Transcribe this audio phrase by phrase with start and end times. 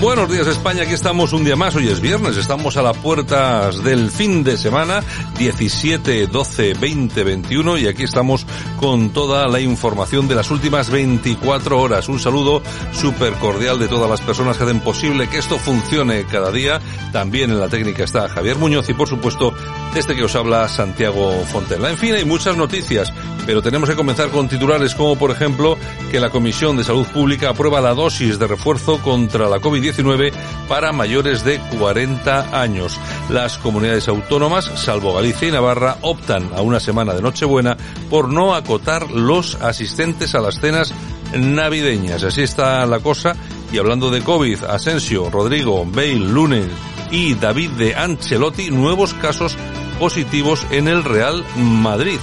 [0.00, 3.82] Buenos días España, aquí estamos un día más, hoy es viernes, estamos a las puertas
[3.82, 5.02] del fin de semana,
[5.38, 8.46] 17, 12, 20, 21 y aquí estamos
[8.78, 12.08] con toda la información de las últimas 24 horas.
[12.08, 16.52] Un saludo súper cordial de todas las personas que hacen posible que esto funcione cada
[16.52, 16.80] día.
[17.12, 19.54] También en la técnica está Javier Muñoz y por supuesto
[19.94, 21.88] este que os habla Santiago Fontella.
[21.88, 23.12] En fin, hay muchas noticias,
[23.46, 25.78] pero tenemos que comenzar con titulares como por ejemplo
[26.10, 30.32] que la Comisión de Salud Pública aprueba la dosis de refuerzo contra la COVID-19
[30.68, 32.98] para mayores de 40 años.
[33.30, 37.76] Las comunidades autónomas, salvo Galicia y Navarra, optan a una semana de Nochebuena
[38.10, 40.92] por no acotar los asistentes a las cenas
[41.36, 42.22] navideñas.
[42.24, 43.36] Así está la cosa.
[43.72, 46.66] Y hablando de COVID, Asensio, Rodrigo, Bale, Lunes
[47.10, 49.56] y David de Ancelotti, nuevos casos
[49.98, 52.20] positivos en el Real Madrid.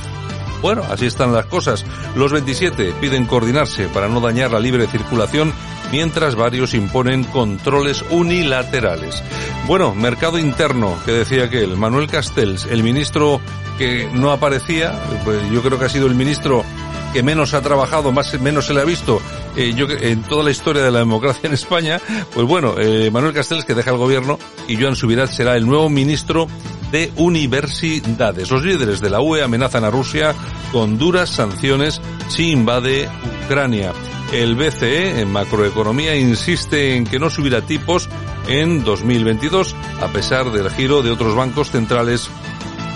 [0.63, 1.85] Bueno, así están las cosas.
[2.15, 5.53] Los 27 piden coordinarse para no dañar la libre circulación,
[5.91, 9.21] mientras varios imponen controles unilaterales.
[9.67, 13.41] Bueno, mercado interno, que decía que el Manuel Castells, el ministro
[13.77, 16.63] que no aparecía, pues yo creo que ha sido el ministro
[17.11, 19.21] que menos ha trabajado, más menos se le ha visto
[19.55, 21.99] eh, yo, en toda la historia de la democracia en España,
[22.33, 25.89] pues bueno, eh, Manuel Castells que deja el gobierno y Joan Subirat será el nuevo
[25.89, 26.47] ministro
[26.93, 28.51] de universidades.
[28.51, 30.35] Los líderes de la UE amenazan a Rusia
[30.71, 31.99] con duras sanciones
[32.29, 33.09] si invade
[33.45, 33.91] Ucrania.
[34.31, 38.07] El BCE en macroeconomía insiste en que no subirá tipos
[38.47, 42.29] en 2022 a pesar del giro de otros bancos centrales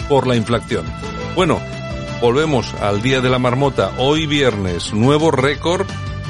[0.08, 0.86] por la inflación.
[1.36, 1.60] Bueno,
[2.22, 3.94] volvemos al día de la marmota.
[3.98, 5.88] Hoy viernes, nuevo récord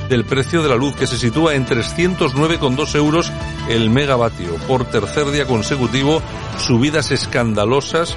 [0.09, 3.31] del precio de la luz que se sitúa en 309,2 euros
[3.69, 4.55] el megavatio.
[4.67, 6.21] Por tercer día consecutivo,
[6.59, 8.15] subidas escandalosas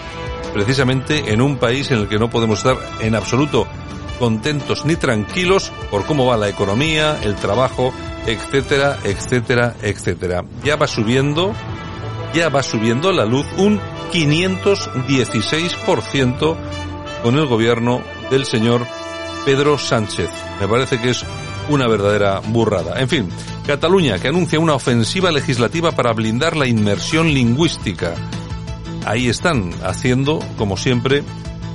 [0.53, 3.67] precisamente en un país en el que no podemos estar en absoluto
[4.19, 7.95] contentos ni tranquilos por cómo va la economía, el trabajo,
[8.27, 10.45] etcétera, etcétera, etcétera.
[10.63, 11.55] Ya va subiendo,
[12.35, 13.81] ya va subiendo la luz un
[14.13, 16.57] 516%
[17.23, 18.87] con el gobierno del señor
[19.45, 20.31] Pedro Sánchez.
[20.61, 21.25] Me parece que es
[21.71, 23.01] una verdadera burrada.
[23.01, 23.29] En fin,
[23.67, 28.15] Cataluña, que anuncia una ofensiva legislativa para blindar la inmersión lingüística.
[29.07, 31.23] Ahí están haciendo, como siempre,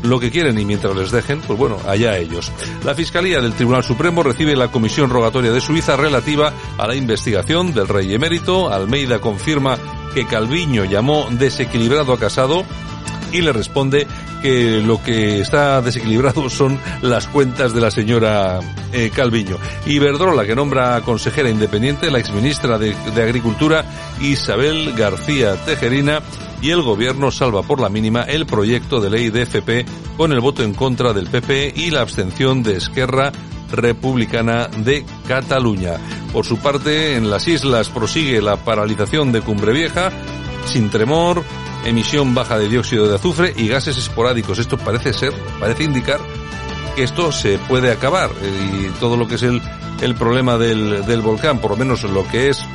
[0.04, 2.52] lo que quieren y mientras les dejen, pues bueno, allá ellos.
[2.84, 7.74] La Fiscalía del Tribunal Supremo recibe la comisión rogatoria de Suiza relativa a la investigación
[7.74, 8.72] del rey emérito.
[8.72, 9.78] Almeida confirma
[10.14, 12.64] que Calviño llamó desequilibrado a Casado
[13.32, 14.08] y le responde
[14.42, 18.60] que lo que está desequilibrado son las cuentas de la señora
[18.92, 19.58] eh, Calviño.
[19.86, 23.86] Iberdrola, que nombra consejera independiente la exministra de, de Agricultura
[24.22, 26.22] Isabel García Tejerina
[26.62, 29.86] y el gobierno salva por la mínima el proyecto de ley de FP
[30.18, 33.32] con el voto en contra del PP y la abstención de Esquerra
[33.72, 35.98] Republicana de Cataluña.
[36.32, 40.12] Por su parte, en las islas prosigue la paralización de Cumbre Vieja,
[40.66, 41.44] sin tremor,
[41.86, 44.60] emisión baja de dióxido de azufre y gases esporádicos.
[44.60, 46.20] Esto parece ser, parece indicar
[46.96, 49.62] que esto se puede acabar eh, y todo lo que es el,
[50.02, 52.66] el problema del, del volcán, por lo menos lo que es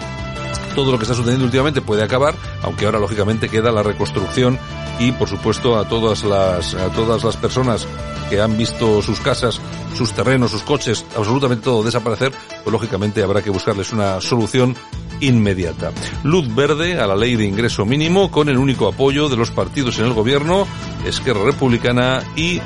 [0.80, 4.58] todo lo que está sucediendo últimamente puede acabar, aunque ahora lógicamente queda la reconstrucción
[4.98, 7.86] y por supuesto a todas las todas las personas
[8.30, 9.60] que han visto sus casas,
[9.94, 12.32] sus terrenos, sus coches, absolutamente todo desaparecer,
[12.64, 14.74] pues lógicamente habrá que buscarles una solución
[15.20, 15.92] inmediata.
[16.22, 19.98] Luz verde a la ley de ingreso mínimo con el único apoyo de los partidos
[19.98, 20.66] en el gobierno,
[21.04, 22.59] Esquerra Republicana y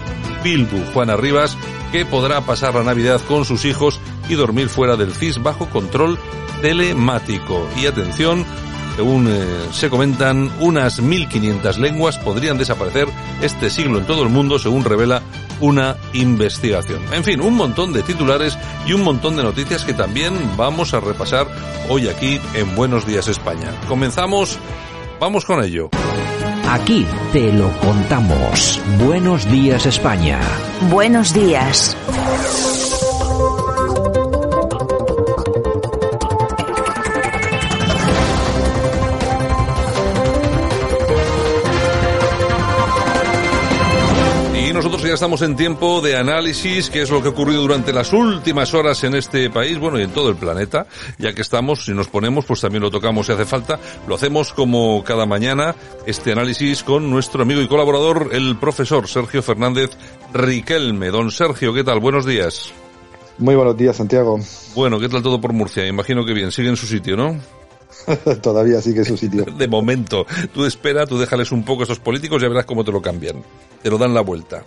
[0.45, 0.93] Bilbu.
[0.93, 1.57] Juana Rivas,
[1.91, 3.99] que podrá pasar la Navidad con sus hijos
[4.29, 6.19] y dormir fuera del CIS bajo control
[6.63, 7.69] telemático.
[7.81, 8.45] Y atención,
[8.97, 13.09] según eh, se comentan, unas 1.500 lenguas podrían desaparecer
[13.43, 15.23] este siglo en todo el mundo, según revela
[15.61, 17.01] una investigación.
[17.13, 21.01] En fin, un montón de titulares y un montón de noticias que también vamos a
[21.01, 21.47] repasar
[21.89, 23.71] hoy aquí en Buenos Días España.
[23.89, 24.59] Comenzamos,
[25.21, 25.91] vamos con ello.
[26.69, 28.81] Aquí te lo contamos.
[28.99, 30.41] Buenos días España.
[30.91, 31.97] Buenos días.
[45.15, 48.75] Ya estamos en tiempo de análisis, que es lo que ha ocurrido durante las últimas
[48.75, 50.89] horas en este país, bueno, y en todo el planeta.
[51.19, 53.79] Ya que estamos, si nos ponemos, pues también lo tocamos si hace falta.
[54.09, 59.41] Lo hacemos como cada mañana, este análisis con nuestro amigo y colaborador, el profesor Sergio
[59.41, 59.91] Fernández
[60.33, 61.11] Riquelme.
[61.11, 62.01] Don Sergio, ¿qué tal?
[62.01, 62.73] Buenos días.
[63.39, 64.41] Muy buenos días, Santiago.
[64.75, 65.87] Bueno, ¿qué tal todo por Murcia?
[65.87, 67.39] Imagino que bien, sigue en su sitio, ¿no?
[68.43, 69.45] Todavía sigue su sitio.
[69.57, 70.27] De momento.
[70.53, 73.01] Tú espera, tú déjales un poco a esos políticos y ya verás cómo te lo
[73.01, 73.45] cambian.
[73.85, 74.65] Te lo dan la vuelta.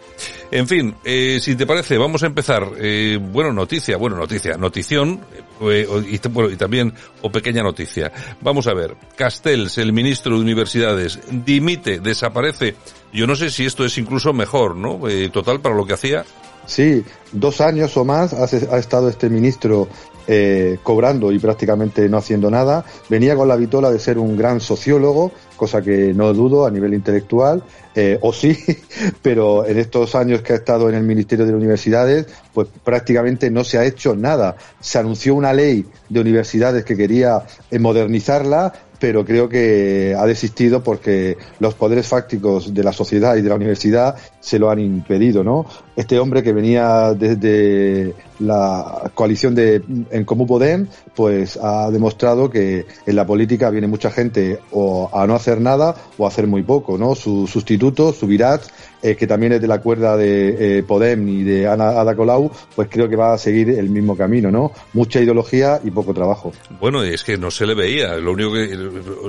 [0.52, 2.70] En fin, eh, si te parece, vamos a empezar.
[2.80, 5.22] Eh, bueno, noticia, bueno, noticia, notición,
[5.60, 6.94] eh, y, bueno, y también,
[7.24, 8.12] o pequeña noticia.
[8.42, 8.96] Vamos a ver.
[9.16, 12.76] Castells, el ministro de Universidades, dimite, desaparece.
[13.12, 15.00] Yo no sé si esto es incluso mejor, ¿no?
[15.34, 16.24] Total, para lo que hacía.
[16.68, 19.88] Sí, dos años o más ha estado este ministro
[20.28, 22.84] eh, cobrando y prácticamente no haciendo nada.
[23.10, 26.94] Venía con la vitola de ser un gran sociólogo, cosa que no dudo a nivel
[26.94, 27.64] intelectual,
[27.96, 28.56] eh, o sí,
[29.22, 33.64] pero en estos años que ha estado en el Ministerio de Universidades, pues prácticamente no
[33.64, 34.56] se ha hecho nada.
[34.80, 40.84] Se anunció una ley de universidades que quería eh, modernizarla, pero creo que ha desistido
[40.84, 45.44] porque los poderes fácticos de la sociedad y de la universidad se lo han impedido,
[45.44, 45.66] ¿no?
[45.96, 49.82] Este hombre que venía desde la coalición de
[50.12, 55.26] En Comú Podem, pues ha demostrado que en la política viene mucha gente o a
[55.28, 57.16] no hacer nada o a hacer muy poco, ¿no?
[57.16, 58.62] Su sustituto, Subirat,
[59.02, 62.52] eh, que también es de la cuerda de eh, Podem y de Ana Ada Colau,
[62.76, 64.72] pues creo que va a seguir el mismo camino, ¿no?
[64.94, 66.52] Mucha ideología y poco trabajo.
[66.80, 68.68] Bueno, es que no se le veía, lo único que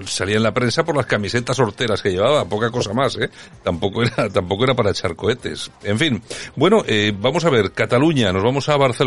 [0.06, 3.30] salía en la prensa por las camisetas horteras que llevaba, poca cosa más, ¿eh?
[3.62, 5.70] Tampoco era, tampoco era para echar cohetes.
[5.82, 6.22] En fin,
[6.56, 8.97] bueno, eh, vamos a ver, Cataluña, nos vamos a Barcelona,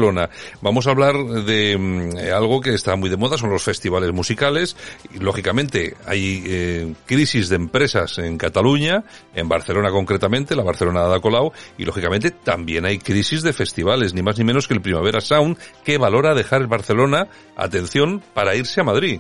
[0.62, 4.76] vamos a hablar de mm, algo que está muy de moda, son los festivales musicales,
[5.14, 9.04] y lógicamente hay eh, crisis de empresas en Cataluña,
[9.34, 14.22] en Barcelona concretamente, la Barcelona de Colau, y lógicamente también hay crisis de festivales, ni
[14.22, 18.84] más ni menos que el Primavera Sound, que valora dejar Barcelona, atención, para irse a
[18.84, 19.20] Madrid.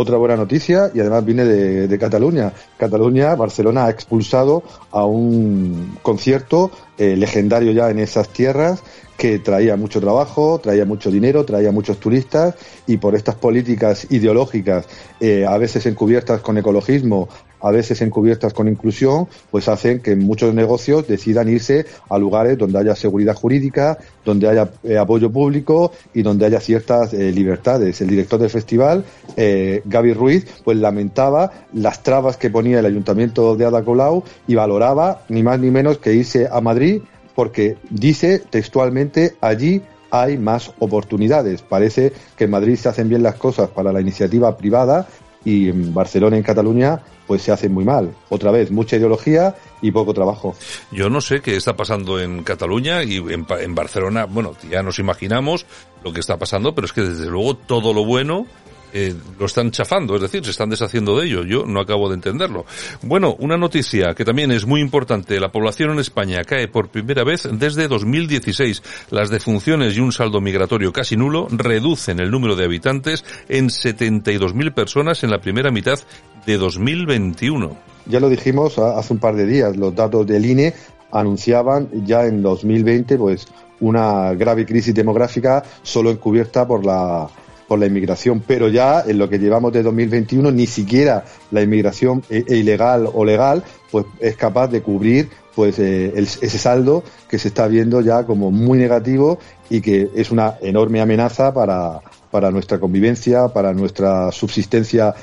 [0.00, 2.52] Otra buena noticia y además viene de, Cataluña.
[2.76, 4.62] Cataluña, Barcelona ha expulsado
[4.92, 8.82] a un concierto eh, legendario ya en esas tierras
[9.16, 12.54] que traía mucho trabajo, traía mucho dinero, traía muchos turistas
[12.88, 14.86] y por estas políticas ideológicas,
[15.20, 17.28] eh, a veces encubiertas con ecologismo,
[17.60, 22.78] a veces encubiertas con inclusión, pues hacen que muchos negocios decidan irse a lugares donde
[22.78, 28.00] haya seguridad jurídica, donde haya eh, apoyo público y donde haya ciertas libertades.
[28.00, 29.04] El director del festival,
[29.36, 35.22] Gaby Ruiz, pues lamentaba las trabas que ponía el ayuntamiento de Ada Colau y valoraba
[35.28, 36.87] ni más ni menos que irse a Madrid
[37.34, 41.62] porque dice textualmente allí hay más oportunidades.
[41.62, 45.06] Parece que en Madrid se hacen bien las cosas para la iniciativa privada
[45.44, 48.14] y en Barcelona y en Cataluña pues se hacen muy mal.
[48.30, 50.54] Otra vez, mucha ideología y poco trabajo.
[50.90, 54.98] Yo no sé qué está pasando en Cataluña y en, en, Barcelona, bueno, ya nos
[54.98, 55.66] imaginamos
[56.02, 58.46] lo que está pasando, pero es que desde luego todo lo bueno
[58.92, 61.44] eh, lo están chafando, es decir, se están deshaciendo de ello.
[61.44, 62.64] Yo no acabo de entenderlo.
[63.02, 65.40] Bueno, una noticia que también es muy importante.
[65.40, 68.82] La población en España cae por primera vez desde 2016.
[69.10, 74.74] Las defunciones y un saldo migratorio casi nulo reducen el número de habitantes en 72.000
[74.74, 75.98] personas en la primera mitad
[76.46, 77.76] de 2021.
[78.06, 79.76] Ya lo dijimos hace un par de días.
[79.76, 80.74] Los datos del INE
[81.10, 83.46] anunciaban ya en 2020 pues
[83.80, 87.28] una grave crisis demográfica solo encubierta por la
[87.68, 92.24] por la inmigración, pero ya en lo que llevamos de 2021 ni siquiera la inmigración
[92.30, 97.48] e, ilegal o legal pues es capaz de cubrir pues eh, ese saldo que se
[97.48, 102.78] está viendo ya como muy negativo y que es una enorme amenaza para, para nuestra
[102.78, 105.14] convivencia, para nuestra subsistencia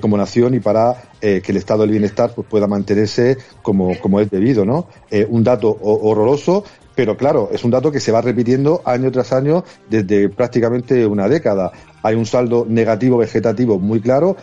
[0.00, 4.30] como nación y para que el estado del bienestar pues, pueda mantenerse como, como es
[4.30, 4.88] debido, ¿no?
[5.28, 9.64] Un dato horroroso pero claro, es un dato que se va repitiendo año tras año
[9.88, 11.72] desde prácticamente una década.
[12.04, 14.36] Hay un saldo negativo vegetativo muy claro,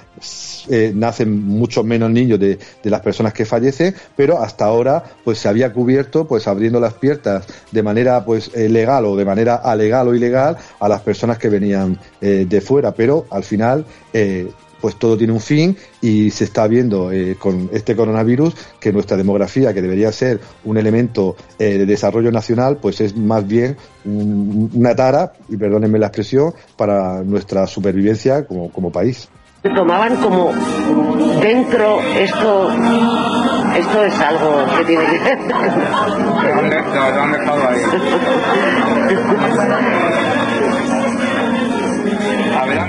[0.68, 5.48] eh, nacen muchos menos niños de, las personas que fallecen, pero hasta ahora pues se
[5.48, 10.08] había cubierto pues abriendo las puertas de manera pues eh, legal o de manera alegal
[10.08, 13.86] o ilegal a las personas que venían eh, de fuera, pero al final
[14.82, 19.16] pues todo tiene un fin y se está viendo eh, con este coronavirus que nuestra
[19.16, 24.70] demografía, que debería ser un elemento eh, de desarrollo nacional, pues es más bien un,
[24.74, 29.30] una tara, y perdónenme la expresión, para nuestra supervivencia como, como país.
[29.62, 30.52] Tomaban como
[31.40, 32.72] dentro esto
[33.78, 35.38] esto es algo que tiene que ver.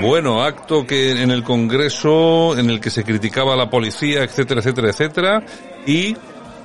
[0.03, 4.59] Bueno, acto que en el Congreso, en el que se criticaba a la policía, etcétera,
[4.59, 5.45] etcétera, etcétera,
[5.87, 6.17] y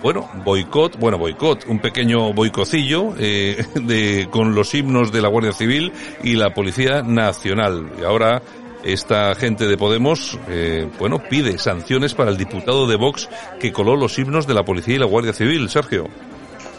[0.02, 5.52] bueno, boicot, bueno, boicot, un pequeño boicocillo eh, de, con los himnos de la Guardia
[5.52, 5.92] Civil
[6.24, 7.88] y la Policía Nacional.
[8.00, 8.42] Y ahora
[8.82, 13.28] esta gente de Podemos, eh, bueno, pide sanciones para el diputado de Vox
[13.60, 15.70] que coló los himnos de la Policía y la Guardia Civil.
[15.70, 16.08] Sergio.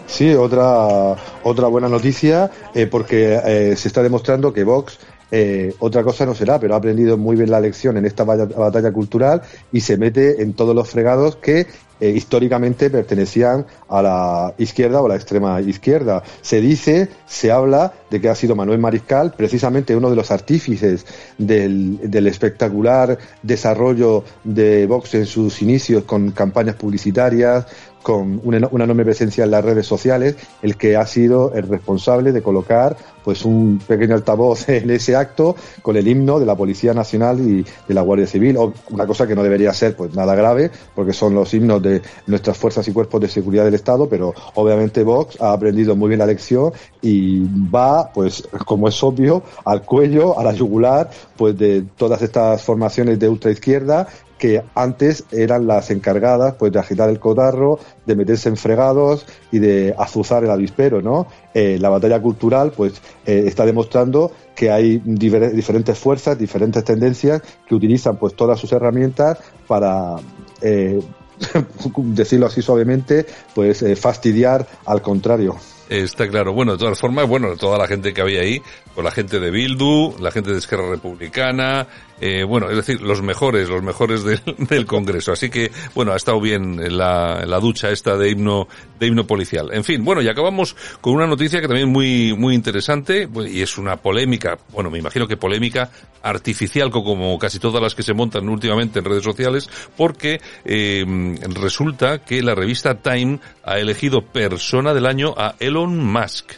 [0.10, 4.98] Sí, otra, otra buena noticia, eh, porque eh, se está demostrando que Vox
[5.32, 8.92] eh, otra cosa no será, pero ha aprendido muy bien la lección en esta batalla
[8.92, 11.68] cultural y se mete en todos los fregados que
[12.02, 16.24] eh, históricamente pertenecían a la izquierda o a la extrema izquierda.
[16.42, 21.06] Se dice, se habla de que ha sido Manuel Mariscal precisamente uno de los artífices
[21.38, 27.66] del, del espectacular desarrollo de Vox en sus inicios con campañas publicitarias,
[28.02, 32.42] con una, enorme presencia en las redes sociales, el que ha sido el responsable de
[32.42, 37.40] colocar pues un pequeño altavoz en ese acto con el himno de la Policía Nacional
[37.40, 38.58] y de la Guardia Civil,
[38.90, 42.58] una cosa que no debería ser pues nada grave, porque son los himnos de nuestras
[42.58, 46.26] fuerzas y cuerpos de seguridad del Estado, pero obviamente Vox ha aprendido muy bien la
[46.26, 52.22] lección y va, pues como es obvio, al cuello, a la yugular, pues de todas
[52.22, 54.08] estas formaciones de ultraizquierda
[54.40, 59.60] que antes eran las encargadas pues de agitar el cotarro, de meterse en fregados y
[59.60, 61.28] de azuzar el avispero, ¿no?
[61.54, 62.94] Eh, la batalla cultural pues
[63.26, 69.38] eh, está demostrando que hay diferentes fuerzas, diferentes tendencias que utilizan pues todas sus herramientas
[69.68, 70.16] para
[70.62, 71.00] eh,
[71.98, 75.56] decirlo así suavemente, pues fastidiar al contrario.
[75.90, 76.54] Está claro.
[76.54, 78.62] Bueno, de todas formas, bueno, toda la gente que había ahí,
[78.94, 81.88] pues la gente de Bildu, la gente de Esquerra Republicana,
[82.22, 85.32] eh, bueno, es decir, los mejores, los mejores del, del, Congreso.
[85.32, 88.68] Así que, bueno, ha estado bien la, la ducha esta de himno,
[89.00, 89.70] de himno policial.
[89.74, 93.78] En fin, bueno, y acabamos con una noticia que también muy, muy interesante, y es
[93.78, 95.90] una polémica, bueno, me imagino que polémica
[96.22, 101.06] artificial, como casi todas las que se montan últimamente en redes sociales, porque eh,
[101.50, 106.54] resulta que la revista Time ha elegido persona del año a Elon Musk.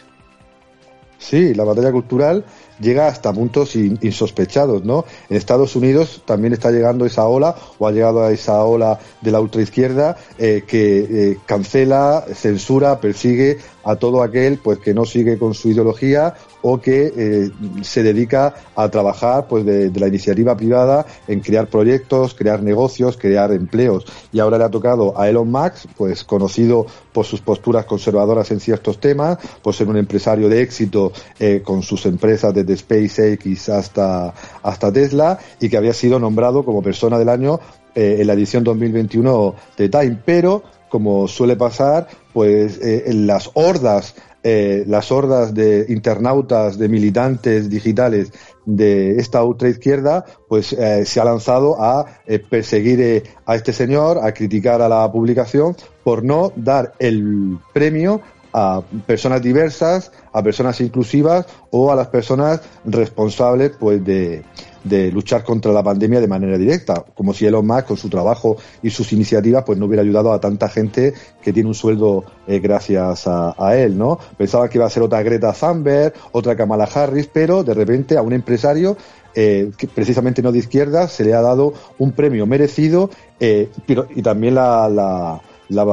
[1.18, 2.44] Sí, la batalla cultural
[2.82, 5.04] llega hasta puntos insospechados, ¿no?
[5.30, 9.30] En Estados Unidos también está llegando esa ola, o ha llegado a esa ola de
[9.30, 15.38] la ultraizquierda, eh, que eh, cancela, censura, persigue a todo aquel pues que no sigue
[15.38, 17.50] con su ideología o que eh,
[17.82, 23.52] se dedica a trabajar pues de, la iniciativa privada en crear proyectos, crear negocios, crear
[23.52, 24.06] empleos.
[24.32, 28.60] Y ahora le ha tocado a Elon Musk, pues conocido por sus posturas conservadoras en
[28.60, 34.32] ciertos temas, por ser un empresario de éxito eh, con sus empresas desde SpaceX hasta,
[34.62, 37.60] hasta Tesla y que había sido nombrado como persona del año
[37.94, 40.18] eh, en la edición 2021 de Time.
[40.24, 47.70] Pero como suele pasar, pues eh, las hordas, eh, las hordas de internautas, de militantes
[47.70, 48.30] digitales
[48.66, 52.04] de esta ultraizquierda, pues eh, se ha lanzado a
[52.50, 58.20] perseguir a este señor, a criticar a la publicación por no dar el premio
[58.52, 64.42] a personas diversas, a personas inclusivas o a las personas responsables pues de,
[64.84, 68.56] de luchar contra la pandemia de manera directa, como si Elon Musk con su trabajo
[68.82, 72.58] y sus iniciativas pues no hubiera ayudado a tanta gente que tiene un sueldo eh,
[72.58, 74.18] gracias a, él, ¿no?
[74.36, 78.22] Pensaba que iba a ser otra Greta Thunberg, otra Kamala Harris, pero de repente a
[78.22, 78.96] un empresario
[79.34, 83.08] eh, que precisamente no de izquierda se le ha dado un premio merecido
[83.40, 85.40] eh, pero, y también la la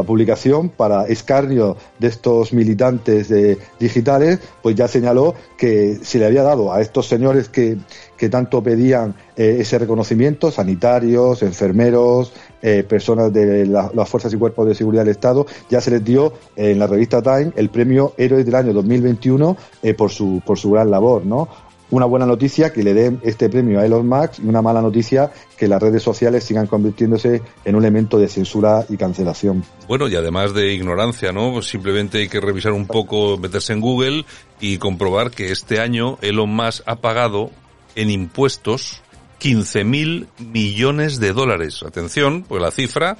[0.06, 6.44] publicación para escarnio de estos militantes de digitales, pues ya señaló que se le había
[6.44, 7.78] dado a estos señores que,
[8.18, 14.68] que tanto pedían eh, ese reconocimiento, sanitarios, enfermeros, eh, personas de las fuerzas y cuerpos
[14.68, 18.46] de seguridad del Estado, ya se les dio en la revista Time el premio Héroes
[18.46, 21.48] del año 2021 eh, por su por su gran labor, ¿no?
[21.92, 25.32] Una buena noticia que le den este premio a Elon Musk y una mala noticia
[25.58, 29.64] que las redes sociales sigan convirtiéndose en un elemento de censura y cancelación.
[29.88, 31.62] Bueno, y además de ignorancia, ¿no?
[31.62, 34.26] Simplemente hay que revisar un poco, meterse en Google
[34.60, 37.52] y comprobar que este año Elon Musk ha pagado
[37.96, 39.02] en impuestos
[39.40, 41.84] 15 mil millones de dólares.
[41.84, 43.18] Atención, pues la cifra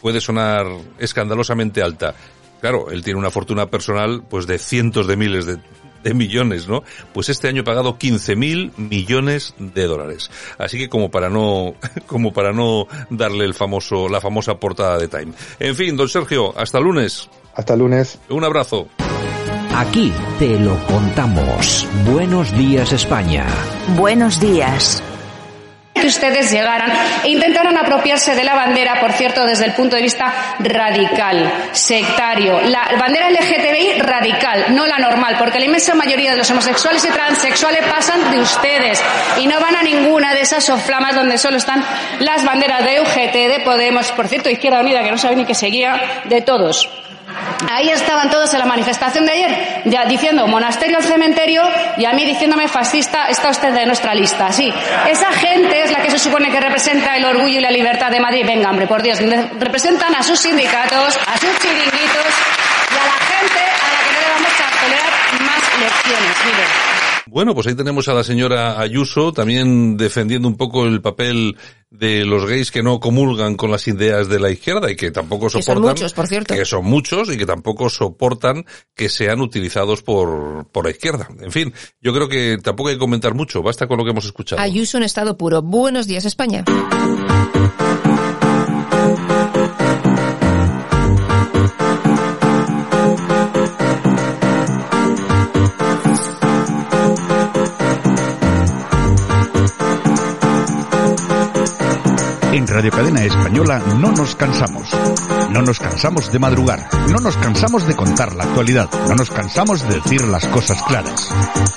[0.00, 0.66] puede sonar
[0.98, 2.14] escandalosamente alta.
[2.60, 5.58] Claro, él tiene una fortuna personal pues de cientos de miles de,
[6.06, 6.84] de millones, ¿no?
[7.12, 10.30] Pues este año he pagado 15 mil millones de dólares.
[10.56, 11.74] Así que como para no,
[12.06, 15.32] como para no darle el famoso, la famosa portada de Time.
[15.58, 17.28] En fin, don Sergio, hasta lunes.
[17.54, 18.20] Hasta lunes.
[18.28, 18.88] Un abrazo.
[19.74, 21.86] Aquí te lo contamos.
[22.10, 23.46] Buenos días España.
[23.96, 25.02] Buenos días.
[26.06, 26.92] Que ustedes llegaran
[27.24, 32.60] e intentaran apropiarse de la bandera, por cierto, desde el punto de vista radical, sectario.
[32.60, 37.08] La bandera LGTBI radical, no la normal, porque la inmensa mayoría de los homosexuales y
[37.08, 39.02] transexuales pasan de ustedes
[39.38, 41.84] y no van a ninguna de esas soflamas donde solo están
[42.20, 45.56] las banderas de UGT, de Podemos, por cierto, Izquierda Unida, que no sabe ni que
[45.56, 46.88] seguía, de todos.
[47.70, 51.62] Ahí estaban todos en la manifestación de ayer, ya diciendo monasterio al cementerio
[51.96, 54.52] y a mí diciéndome fascista, está usted de nuestra lista.
[54.52, 54.72] Sí,
[55.08, 58.20] esa gente es la que se supone que representa el orgullo y la libertad de
[58.20, 58.44] Madrid.
[58.46, 59.18] Venga, hombre, por Dios,
[59.58, 62.32] representan a sus sindicatos, a sus chiringuitos
[62.92, 66.36] y a la gente a la que no le vamos a tolerar más lecciones.
[66.44, 66.95] Mire.
[67.28, 71.56] Bueno, pues ahí tenemos a la señora Ayuso también defendiendo un poco el papel
[71.90, 75.50] de los gays que no comulgan con las ideas de la izquierda y que tampoco
[75.50, 75.74] soportan.
[75.74, 76.54] Que son muchos, por cierto.
[76.54, 78.64] Que son muchos y que tampoco soportan
[78.94, 81.28] que sean utilizados por, por la izquierda.
[81.40, 84.24] En fin, yo creo que tampoco hay que comentar mucho, basta con lo que hemos
[84.24, 84.62] escuchado.
[84.62, 85.62] Ayuso en estado puro.
[85.62, 86.64] Buenos días, España.
[102.56, 104.88] En Radio Cadena Española no nos cansamos.
[105.50, 106.88] No nos cansamos de madrugar.
[107.10, 108.88] No nos cansamos de contar la actualidad.
[109.06, 111.28] No nos cansamos de decir las cosas claras.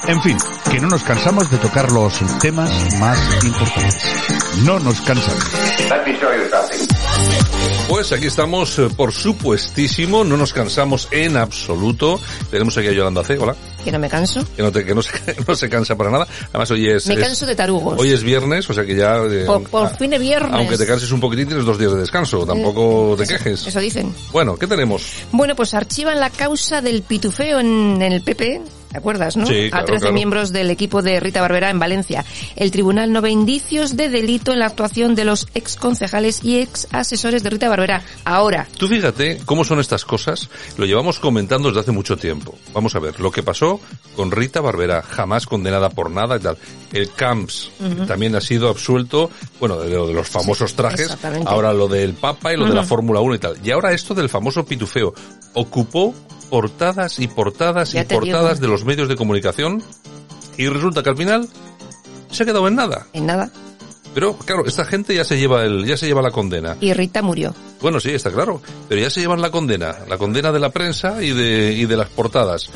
[0.07, 0.37] En fin,
[0.71, 4.05] que no nos cansamos de tocar los temas más importantes.
[4.63, 5.43] No nos cansamos.
[7.89, 12.21] Pues aquí estamos, eh, por supuestísimo, no nos cansamos en absoluto.
[12.51, 13.37] Tenemos aquí a Yolanda C.
[13.37, 13.53] Hola.
[13.83, 14.45] Que no me canso.
[14.55, 15.11] Que no, te, que no, se,
[15.47, 16.27] no se cansa para nada.
[16.49, 17.07] Además hoy es...
[17.07, 17.99] Me canso de tarugos.
[17.99, 19.17] Hoy es viernes, o sea que ya...
[19.17, 20.53] Eh, por, fin es viernes.
[20.53, 22.45] Aunque te canses un poquitín, tienes dos días de descanso.
[22.45, 23.67] Tampoco te quejes.
[23.67, 24.13] Eso dicen.
[24.31, 25.23] Bueno, ¿qué tenemos?
[25.31, 29.45] Bueno, pues archivan la causa del pitufeo en, en el PP ¿Te acuerdas, no?
[29.45, 32.25] Sí, a 13 miembros del equipo de Rita Barbera en Valencia.
[32.55, 36.59] El tribunal no ve indicios de delito en la actuación de los ex concejales y
[36.59, 38.01] ex asesores de Rita Barbera.
[38.25, 38.67] Ahora.
[38.77, 40.49] Tú fíjate cómo son estas cosas.
[40.77, 42.55] Lo llevamos comentando desde hace mucho tiempo.
[42.73, 43.68] Vamos a ver, lo que pasó
[44.15, 46.57] con Rita Barbera, jamás condenada por nada y tal.
[46.91, 47.71] El Camps
[48.07, 51.17] también ha sido absuelto, bueno, de lo de los famosos trajes.
[51.45, 53.55] Ahora lo del Papa y lo de la Fórmula 1 y tal.
[53.63, 55.13] Y ahora esto del famoso pitufeo.
[55.53, 56.13] Ocupó
[56.49, 59.83] portadas y portadas y portadas de los medios de comunicación
[60.57, 61.47] y resulta que al final
[62.31, 63.07] se ha quedado en nada.
[63.13, 63.51] En nada.
[64.13, 66.75] Pero claro, esta gente ya se lleva el, ya se lleva la condena.
[66.81, 67.53] Y Rita murió.
[67.81, 68.61] Bueno, sí, está claro.
[68.87, 71.97] Pero ya se llevan la condena, la condena de la prensa y de, y de
[71.97, 72.69] las portadas.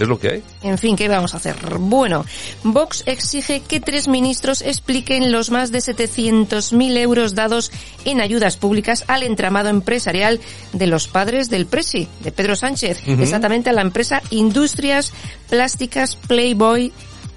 [0.00, 0.42] Es lo que hay.
[0.62, 1.56] En fin, ¿qué vamos a hacer?
[1.78, 2.24] Bueno,
[2.64, 7.70] Vox exige que tres ministros expliquen los más de 700.000 euros dados
[8.06, 10.40] en ayudas públicas al entramado empresarial
[10.72, 15.12] de los padres del Presi, de Pedro Sánchez, exactamente a la empresa Industrias
[15.50, 16.92] Plásticas Playboy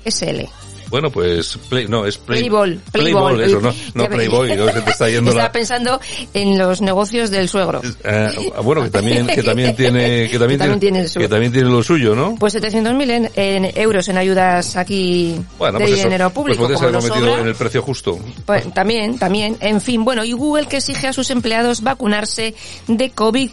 [0.06, 0.63] SL.
[0.94, 2.80] Bueno, pues play, no, es play, Playball.
[2.92, 5.52] Playball, eso, no, no Playboy, no se te está yendo Estaba la...
[5.52, 6.00] pensando
[6.36, 7.82] en los negocios del suegro.
[8.04, 8.30] Eh,
[8.62, 11.70] bueno, que también, que también tiene, que también, Que también tiene, tiene que también tiene
[11.70, 12.36] lo suyo, ¿no?
[12.36, 16.62] Pues 700.000 en, en euros en ayudas aquí Bueno, de pues eso, dinero pues público.
[16.62, 18.20] podrías como haberlo metido en el precio justo.
[18.46, 19.58] Pues, también, también.
[19.62, 22.54] En fin, bueno, y Google que exige a sus empleados vacunarse
[22.86, 23.50] de COVID,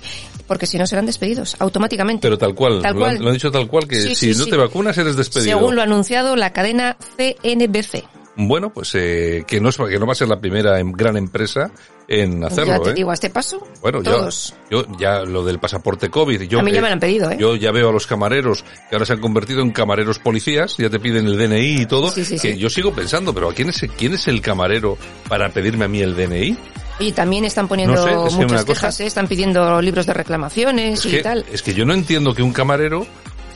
[0.51, 2.23] porque si no serán despedidos automáticamente.
[2.27, 3.23] Pero tal cual, Tal lo, han- cual.
[3.23, 4.51] lo han dicho tal cual, que Sí, si sí, no sí.
[4.51, 5.57] te vacunas eres despedido.
[5.59, 8.03] Según lo ha anunciado la cadena CNBC.
[8.37, 11.71] Bueno, pues eh, que, no que no va a ser la primera em- gran empresa
[12.09, 12.95] en hacerlo, ya te ¿eh?
[12.95, 14.55] digo, a este paso, Bueno, yo, todos.
[14.71, 17.31] yo ya lo del pasaporte COVID, yo, A mí ya eh, me lo han pedido,
[17.31, 17.37] ¿eh?
[17.39, 20.91] yo ya veo a los camareros que ahora se han convertido en camareros policías, ya
[20.91, 22.59] te piden el DNI y todo, Sí, sí, que sí.
[22.59, 26.17] yo sigo pensando, pero ¿quién es, quién es el camarero para pedirme a mí el
[26.17, 26.57] DNI?
[27.01, 29.07] Y también están poniendo No sé, es que muchas cosa- quejas, ¿eh?
[29.07, 31.45] están pidiendo libros de reclamaciones Es y que, tal.
[31.51, 33.07] es que yo no entiendo que un camarero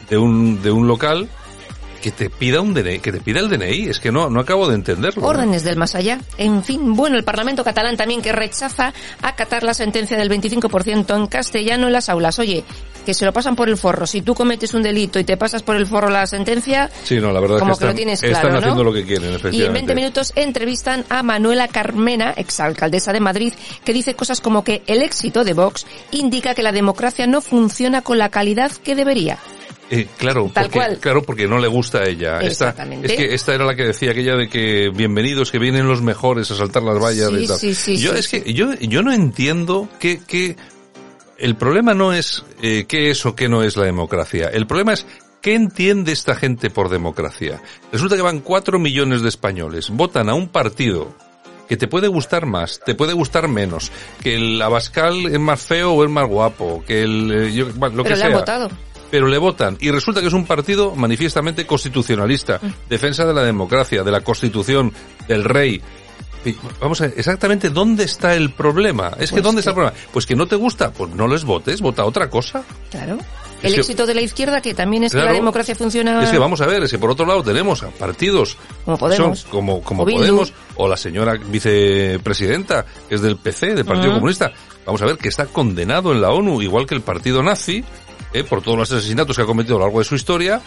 [0.09, 1.29] de un, de un local
[2.05, 4.69] que te pida un DNI, que te pida el DNI, es que no, no acabo
[4.69, 5.23] de entenderlo.
[5.23, 5.27] ¿eh?
[5.27, 6.21] Órdenes del más allá.
[6.37, 11.27] En fin, bueno, el Parlamento catalán también que rechaza acatar la sentencia del 25% en
[11.29, 12.39] castellano en las aulas.
[12.39, 12.63] Oye,
[13.07, 14.07] que se lo pasan por el forro.
[14.07, 17.33] Si tú cometes un delito y te pasas por el forro la sentencia, Sí, no,
[17.33, 18.59] la verdad como es que que lo están, tienes están claro, ¿no?
[18.59, 19.73] haciendo lo que quieren, y en efectivamente.
[19.73, 25.01] 20 minutos entrevistan a Manuela Carmena, exalcaldesa de Madrid, que dice cosas como que el
[25.01, 29.39] éxito de Vox indica que la democracia no funciona con la calidad que debería.
[29.91, 30.99] Eh, claro, Tal porque, cual.
[30.99, 32.39] claro, porque no le gusta a ella.
[32.41, 36.01] Esta, es que esta era la que decía aquella de que bienvenidos, que vienen los
[36.03, 37.59] mejores a saltar las vallas Sí, y tal.
[37.59, 40.57] sí, sí, yo es que yo yo no entiendo que que
[41.39, 44.49] el problema no es eh, qué es o qué no es la democracia.
[44.49, 45.07] El problema es
[45.43, 47.61] ¿Qué entiende esta gente por democracia?
[47.93, 51.15] Resulta que van cuatro millones de españoles, votan a un partido
[51.69, 53.93] que te puede gustar más, te puede gustar menos,
[54.23, 57.97] que el Abascal es más feo o es más guapo, que el eh, yo- bueno,
[57.97, 58.71] lo Pero que le han sea votado.
[59.15, 62.89] Pero le votan y resulta que es un partido manifiestamente constitucionalista, Mm.
[62.91, 64.93] defensa de la democracia, de la constitución,
[65.29, 65.81] del rey.
[66.81, 69.13] Vamos a ver, exactamente dónde está el problema.
[69.21, 69.97] Es que Pues ¿dónde está el problema?
[70.13, 72.65] Pues que no te gusta, pues no les votes, vota otra cosa.
[72.91, 73.19] Claro.
[73.63, 76.23] Es El que- éxito de la izquierda, que también es que la democracia funciona...
[76.25, 79.39] Es que vamos a ver, es que por otro lado tenemos a partidos Como Podemos.
[79.39, 80.07] son como, como O.
[80.07, 84.17] Podemos o la señora vicepresidenta, que es del PC, del Partido Ujú.
[84.17, 84.53] Comunista.
[84.85, 87.83] Vamos a ver que está condenado en la ONU, igual que el partido nazi,
[88.35, 90.61] eh, por todos los asesinatos que ha cometido a lo largo de su historia.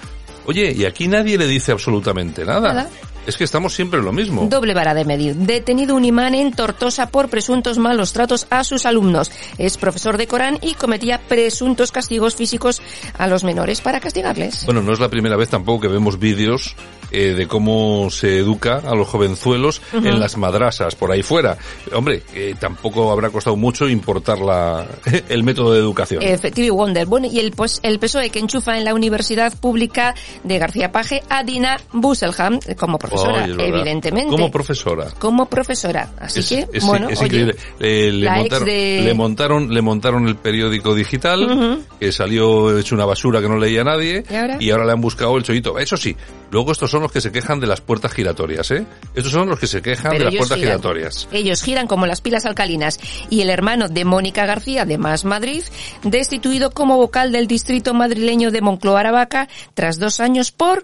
[0.46, 2.74] Oye, y aquí nadie le dice absolutamente nada.
[2.74, 2.90] Nada.
[3.28, 4.48] Es que estamos siempre en lo mismo.
[4.50, 5.36] Doble vara de medir.
[5.36, 9.32] Detenido un imán en Tortosa por presuntos malos tratos a sus alumnos.
[9.58, 12.82] Es profesor de Corán y cometía presuntos castigos físicos
[13.18, 14.66] a los menores para castigarles.
[14.66, 16.76] Bueno, no es la primera vez tampoco que vemos vídeos
[17.12, 20.08] eh, de cómo se educa a los jovenzuelos Ujú.
[20.08, 21.58] en las madrasas por ahí fuera.
[21.94, 24.86] Hombre, eh, tampoco habrá costado mucho importar la,
[25.30, 26.24] el método de educación.
[26.24, 27.06] Efectivo Wonder.
[27.06, 31.24] Bueno, y el, pues, el PSOE que enchufa en la Universidad Pública de García Paje
[31.30, 33.50] a Dina Busselham como profesora, Verdad.
[33.60, 34.30] evidentemente.
[34.30, 35.08] Como profesora.
[35.20, 36.12] Como profesora.
[36.20, 37.56] Así Es, que, es- bueno, es oye, increíble.
[37.80, 43.42] Le, montaron, de- le montaron, le montaron el periódico digital, que salió hecho una basura
[43.42, 44.24] que no leía nadie,
[44.60, 44.86] ¿Y ahora?
[44.86, 45.78] le han buscado el chollito.
[45.80, 46.16] Eso sí,
[46.52, 48.86] luego estos son los que se quejan de las puertas giratorias, ¿eh?
[49.16, 50.72] Estos son los que se quejan Pero de las puertas giran.
[50.74, 51.28] giratorias.
[51.32, 53.00] Ellos giran como las pilas alcalinas.
[53.30, 55.64] Y el hermano de Mónica García de Más Madrid,
[56.04, 60.84] destituido como vocal del distrito madrileño de Moncloa Aravaca tras dos años por,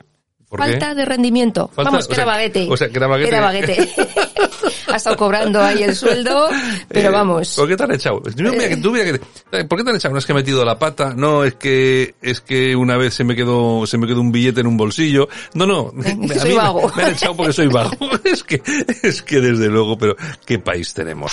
[0.57, 1.69] Falta de rendimiento.
[1.73, 2.67] Falta- Vamos, o que sea, era baguete.
[2.69, 3.29] o sea, que era baguete.
[3.29, 3.89] Era baguete.
[4.87, 6.47] ha estado cobrando ahí el sueldo,
[6.87, 7.55] pero Eh, vamos.
[7.55, 8.21] ¿Por qué te han echado?
[8.35, 10.13] Yo, mira, que tú mira que te- eh, ¿Por qué te han echado?
[10.13, 13.23] No es que he metido la pata, no es que es que una vez se
[13.23, 15.27] me quedó se me quedó un billete en un bolsillo.
[15.53, 16.87] No, no, a Soy mí vago.
[16.89, 17.91] Me, me han echado porque soy vago.
[18.23, 18.61] es que
[19.03, 21.31] es que desde luego, pero qué país tenemos.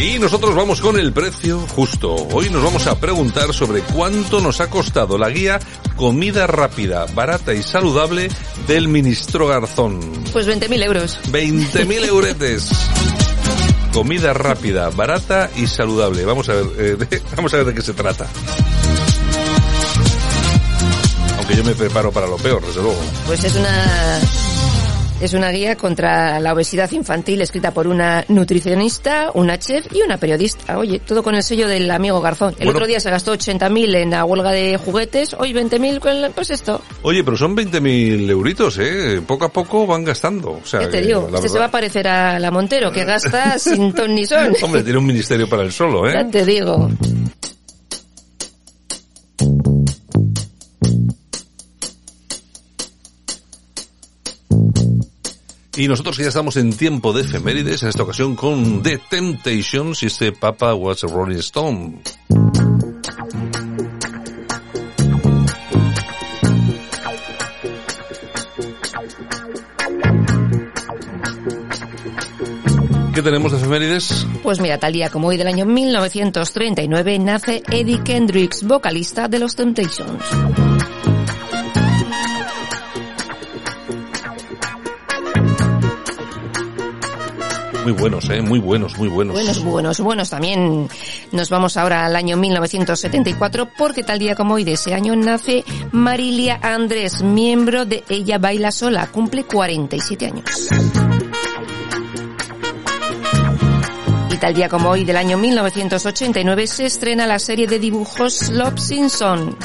[0.00, 2.14] Y nosotros vamos con el precio justo.
[2.32, 5.60] Hoy nos vamos a preguntar sobre cuánto nos ha costado la guía
[6.00, 8.30] Comida rápida, barata y saludable
[8.66, 10.00] del ministro Garzón.
[10.32, 11.20] Pues 20.000 euros.
[11.30, 12.70] 20.000 euretes.
[13.92, 16.24] Comida rápida, barata y saludable.
[16.24, 18.26] Vamos a ver, eh, de, vamos a ver de qué se trata.
[21.36, 23.00] Aunque yo me preparo para lo peor, desde luego.
[23.26, 24.20] Pues es una
[25.20, 30.16] es una guía contra la obesidad infantil escrita por una nutricionista, una chef y una
[30.16, 30.78] periodista.
[30.78, 32.50] Oye, todo con el sello del amigo Garzón.
[32.58, 32.70] El Bueno.
[32.72, 36.50] otro día se gastó 80.000 en la huelga de juguetes, hoy 20.000 con el- pues
[36.50, 36.80] esto.
[37.02, 39.20] Oye, pero son 20.000 euritos, ¿eh?
[39.26, 40.52] Poco a poco van gastando.
[40.62, 42.90] O sea, Ya te que digo, este se va a verdad- parecer a la Montero,
[42.90, 44.54] que gasta sin ton ni son.
[44.62, 46.12] Hombre, tiene un ministerio para el solo, ¿eh?
[46.14, 46.88] Ya te digo.
[55.80, 60.02] Y nosotros que ya estamos en tiempo de efemérides, en esta ocasión con The Temptations
[60.02, 62.02] y este Papa was a Rolling Stone.
[73.14, 74.26] ¿Qué tenemos de efemérides?
[74.42, 79.56] Pues mira, tal día como hoy del año 1939 nace Eddie Kendricks, vocalista de los
[79.56, 80.89] Temptations.
[87.82, 88.42] Muy buenos, ¿eh?
[88.42, 89.34] Muy buenos, muy buenos.
[89.34, 90.30] Buenos, buenos, buenos.
[90.30, 90.88] También
[91.32, 95.64] nos vamos ahora al año 1974 porque tal día como hoy de ese año nace
[95.92, 99.06] Marilia Andrés, miembro de Ella Baila Sola.
[99.06, 100.68] Cumple 47 años.
[104.30, 108.78] Y tal día como hoy del año 1989 se estrena la serie de dibujos Love
[108.78, 109.56] Simpson.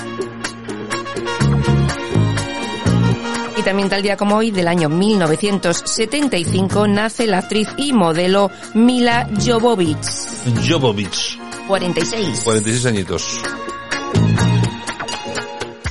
[3.66, 9.98] También tal día como hoy del año 1975 nace la actriz y modelo Mila Jovovich.
[10.70, 12.42] Jovovich, 46.
[12.44, 13.40] 46 añitos.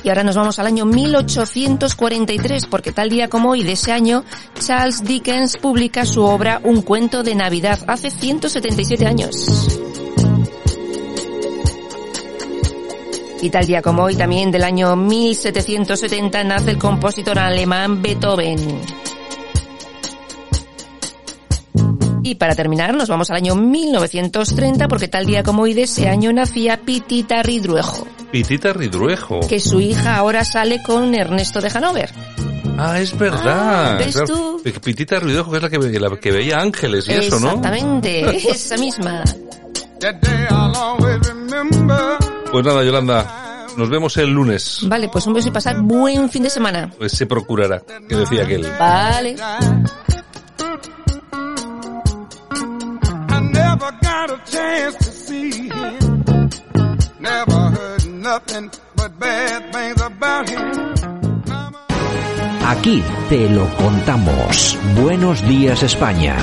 [0.03, 4.23] Y ahora nos vamos al año 1843, porque tal día como hoy de ese año,
[4.57, 9.75] Charles Dickens publica su obra Un cuento de Navidad, hace 177 años.
[13.45, 18.81] Y tal día como hoy también del año 1770 nace el compositor alemán Beethoven.
[22.23, 26.09] Y para terminar nos vamos al año 1930 porque tal día como hoy de ese
[26.09, 29.41] año nacía Pitita Ridruejo, Pitita Ridruejo.
[29.47, 32.09] que su hija ahora sale con Ernesto de Hanover.
[32.79, 33.93] Ah, es verdad.
[33.93, 34.59] Ah, ¿ves tú?
[34.83, 37.49] Pitita Ridruejo, que es la que, ve- la que veía ángeles y eso, ¿no?
[37.49, 39.23] Exactamente, esa misma.
[42.55, 44.79] Pues nada, Yolanda, nos vemos el lunes.
[44.83, 46.89] Vale, pues un beso y pasar buen fin de semana.
[46.97, 48.65] Pues se procurará, que decía aquel.
[48.79, 49.35] Vale.
[62.65, 64.79] Aquí te lo contamos.
[64.95, 66.37] Buenos días España.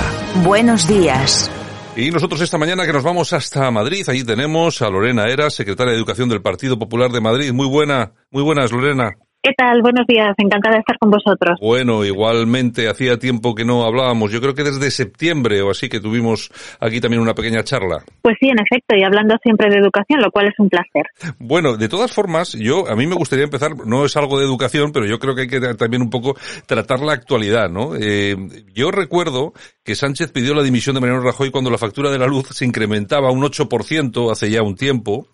[0.44, 1.50] Buenos días.
[1.94, 5.92] Y nosotros esta mañana que nos vamos hasta Madrid, allí tenemos a Lorena Eras, secretaria
[5.92, 7.52] de Educación del Partido Popular de Madrid.
[7.52, 9.14] Muy buena, muy buenas, Lorena.
[9.44, 9.82] ¿Qué tal?
[9.82, 11.58] Buenos días, encantada de estar con vosotros.
[11.60, 15.98] Bueno, igualmente, hacía tiempo que no hablábamos, yo creo que desde septiembre o así que
[15.98, 18.04] tuvimos aquí también una pequeña charla.
[18.22, 21.02] Pues sí, en efecto, y hablando siempre de educación, lo cual es un placer.
[21.40, 24.92] Bueno, de todas formas, yo, a mí me gustaría empezar, no es algo de educación,
[24.92, 27.96] pero yo creo que hay que también un poco tratar la actualidad, ¿no?
[27.96, 28.36] Eh,
[28.72, 32.28] yo recuerdo que Sánchez pidió la dimisión de Mariano Rajoy cuando la factura de la
[32.28, 35.26] luz se incrementaba un 8% hace ya un tiempo,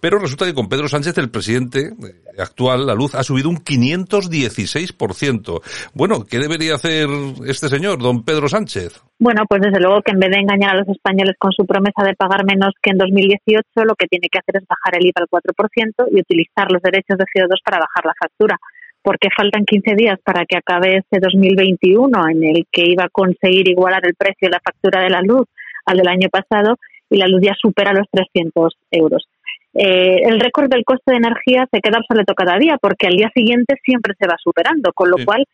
[0.00, 1.92] pero resulta que con Pedro Sánchez, el presidente
[2.38, 5.60] actual, la luz ha subido un 516%.
[5.94, 7.08] Bueno, ¿qué debería hacer
[7.46, 9.00] este señor, don Pedro Sánchez?
[9.18, 12.02] Bueno, pues desde luego que en vez de engañar a los españoles con su promesa
[12.04, 15.22] de pagar menos que en 2018, lo que tiene que hacer es bajar el IVA
[15.22, 18.58] al 4% y utilizar los derechos de CO2 para bajar la factura
[19.04, 23.68] porque faltan 15 días para que acabe este 2021 en el que iba a conseguir
[23.68, 25.46] igualar el precio de la factura de la luz
[25.84, 26.78] al del año pasado
[27.10, 29.28] y la luz ya supera los 300 euros.
[29.74, 33.30] Eh, el récord del coste de energía se queda obsoleto cada día porque al día
[33.34, 35.44] siguiente siempre se va superando, con lo cual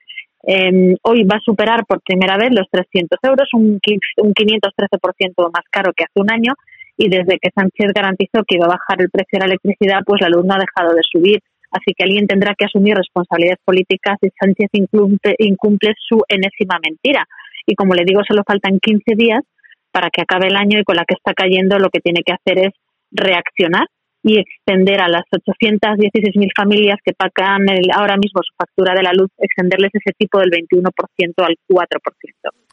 [0.46, 3.80] eh, hoy va a superar por primera vez los 300 euros, un,
[4.18, 6.52] un 513% más caro que hace un año
[6.98, 10.20] y desde que Sánchez garantizó que iba a bajar el precio de la electricidad, pues
[10.20, 11.40] la luz no ha dejado de subir.
[11.70, 17.24] Así que alguien tendrá que asumir responsabilidades políticas y Sánchez incumple, incumple su enésima mentira.
[17.64, 19.40] Y como le digo, solo faltan 15 días
[19.92, 22.32] para que acabe el año y con la que está cayendo lo que tiene que
[22.32, 22.74] hacer es
[23.12, 23.86] reaccionar
[24.22, 29.30] y extender a las 816.000 familias que pagan ahora mismo su factura de la luz,
[29.38, 30.90] extenderles ese tipo del 21%
[31.38, 31.90] al 4%.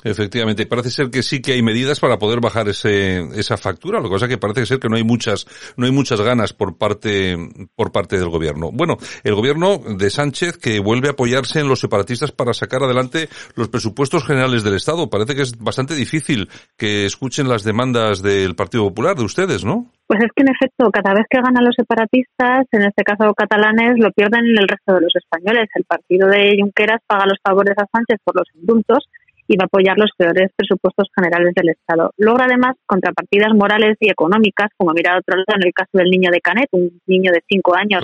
[0.09, 4.05] Efectivamente, parece ser que sí que hay medidas para poder bajar ese, esa factura, lo
[4.09, 6.77] que pasa es que parece ser que no hay muchas, no hay muchas ganas por
[6.77, 7.37] parte,
[7.75, 8.71] por parte del gobierno.
[8.71, 13.27] Bueno, el gobierno de Sánchez que vuelve a apoyarse en los separatistas para sacar adelante
[13.55, 15.09] los presupuestos generales del Estado.
[15.09, 19.91] Parece que es bastante difícil que escuchen las demandas del Partido Popular, de ustedes, ¿no?
[20.07, 23.99] Pues es que en efecto, cada vez que ganan los separatistas, en este caso catalanes,
[23.99, 25.67] lo pierden el resto de los españoles.
[25.75, 29.09] El partido de Junqueras paga los favores a Sánchez por los indultos
[29.47, 32.11] y va a apoyar los peores presupuestos generales del Estado.
[32.17, 36.09] Logra además contrapartidas morales y económicas, como mira a otro lado en el caso del
[36.09, 38.03] niño de Canet, un niño de cinco años.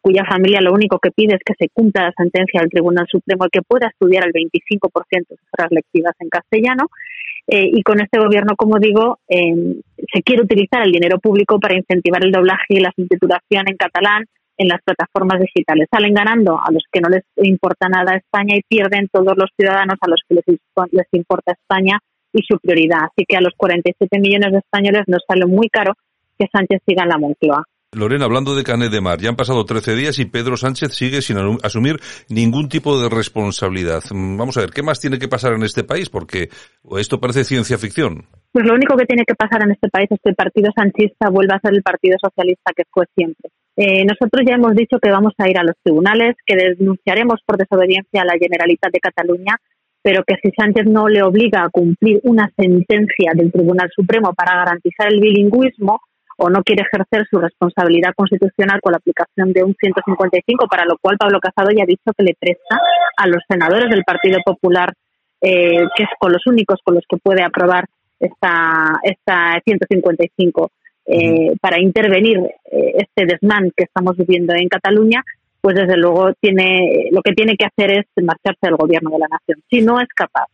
[0.00, 3.46] cuya familia lo único que pide es que se cumpla la sentencia del Tribunal Supremo
[3.46, 6.90] y que pueda estudiar el 25% de sus horas lectivas en castellano,
[7.46, 9.80] eh, y con este gobierno, como digo, eh,
[10.12, 14.24] se quiere utilizar el dinero público para incentivar el doblaje y la subtitulación en catalán
[14.56, 15.88] en las plataformas digitales.
[15.90, 19.96] Salen ganando a los que no les importa nada España y pierden todos los ciudadanos
[20.00, 20.44] a los que les,
[20.92, 21.98] les importa España
[22.32, 23.10] y su prioridad.
[23.10, 25.94] Así que a los 47 millones de españoles nos sale muy caro
[26.38, 27.64] que Sánchez siga en la Moncloa.
[27.94, 31.22] Lorena, hablando de Canet de Mar, ya han pasado 13 días y Pedro Sánchez sigue
[31.22, 34.02] sin asumir ningún tipo de responsabilidad.
[34.10, 36.10] Mm, vamos a ver, ¿qué más tiene que pasar en este país?
[36.10, 36.48] Porque
[36.98, 38.26] esto parece ciencia ficción.
[38.52, 41.30] Pues lo único que tiene que pasar en este país es que el Partido Sanchista
[41.30, 43.50] vuelva a ser el Partido Socialista que fue siempre.
[43.76, 47.56] Eh, nosotros ya hemos dicho que vamos a ir a los tribunales, que denunciaremos por
[47.56, 49.56] desobediencia a la Generalitat de Cataluña,
[50.02, 54.56] pero que si Sánchez no le obliga a cumplir una sentencia del Tribunal Supremo para
[54.56, 56.00] garantizar el bilingüismo,
[56.36, 60.98] o no quiere ejercer su responsabilidad constitucional con la aplicación de un 155, para lo
[60.98, 62.80] cual Pablo Casado ya ha dicho que le presta
[63.16, 64.92] a los senadores del Partido Popular,
[65.40, 67.84] eh, que es con los únicos con los que puede aprobar
[68.18, 70.70] esta, esta 155
[71.06, 75.22] eh, para intervenir eh, este desmán que estamos viviendo en Cataluña,
[75.60, 79.28] pues desde luego tiene lo que tiene que hacer es marcharse del gobierno de la
[79.28, 79.62] nación.
[79.70, 80.46] Si no es capaz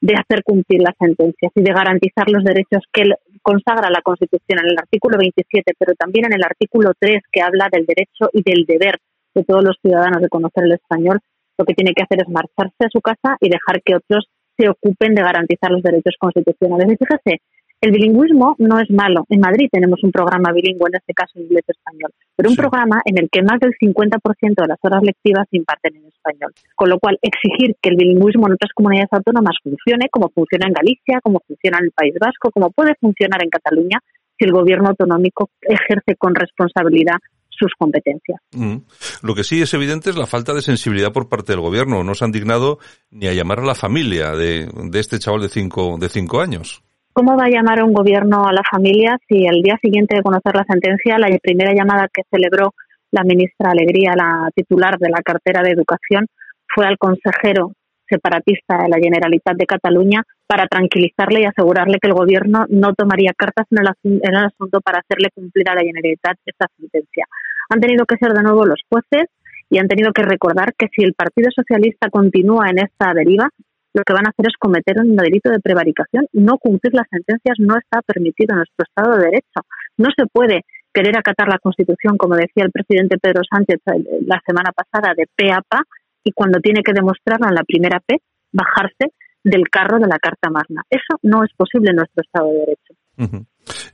[0.00, 3.04] de hacer cumplir las sentencias y de garantizar los derechos que
[3.42, 7.68] consagra la Constitución en el artículo 27, pero también en el artículo 3 que habla
[7.70, 8.96] del derecho y del deber
[9.34, 11.20] de todos los ciudadanos de conocer el español,
[11.58, 14.68] lo que tiene que hacer es marcharse a su casa y dejar que otros se
[14.68, 16.86] ocupen de garantizar los derechos constitucionales.
[16.92, 17.42] Y fíjese,
[17.80, 19.24] el bilingüismo no es malo.
[19.28, 23.28] En Madrid tenemos un programa bilingüe, en este caso inglés-español, pero un programa en el
[23.30, 24.18] que más del 50%
[24.54, 26.52] de las horas lectivas se imparten en español.
[26.74, 30.74] Con lo cual, exigir que el bilingüismo en otras comunidades autónomas funcione, como funciona en
[30.74, 33.98] Galicia, como funciona en el País Vasco, como puede funcionar en Cataluña,
[34.38, 37.16] si el gobierno autonómico ejerce con responsabilidad
[37.48, 38.40] sus competencias.
[38.52, 38.76] Mm.
[39.22, 42.04] Lo que sí es evidente es la falta de sensibilidad por parte del gobierno.
[42.04, 42.78] No se han dignado
[43.10, 46.82] ni a llamar a la familia de, de este chaval de cinco, de cinco años.
[47.12, 50.54] ¿Cómo va a llamar un gobierno a la familia si el día siguiente de conocer
[50.54, 52.72] la sentencia, la primera llamada que celebró
[53.10, 56.26] la ministra Alegría, la titular de la cartera de Educación,
[56.72, 57.72] fue al consejero
[58.08, 63.32] separatista de la Generalitat de Cataluña para tranquilizarle y asegurarle que el gobierno no tomaría
[63.36, 67.26] cartas en el, en el asunto para hacerle cumplir a la Generalitat esta sentencia.
[67.70, 69.28] Han tenido que ser de nuevo los jueces
[69.68, 73.48] y han tenido que recordar que si el Partido Socialista continúa en esta deriva,
[73.92, 76.26] lo que van a hacer es cometer un delito de prevaricación.
[76.32, 79.60] No cumplir las sentencias no está permitido en nuestro Estado de Derecho.
[79.98, 83.78] No se puede querer acatar la Constitución, como decía el presidente Pedro Sánchez
[84.26, 85.82] la semana pasada, de P a pa,
[86.24, 88.18] y cuando tiene que demostrarlo en la primera P,
[88.52, 90.82] bajarse del carro de la Carta Magna.
[90.90, 92.99] Eso no es posible en nuestro Estado de Derecho.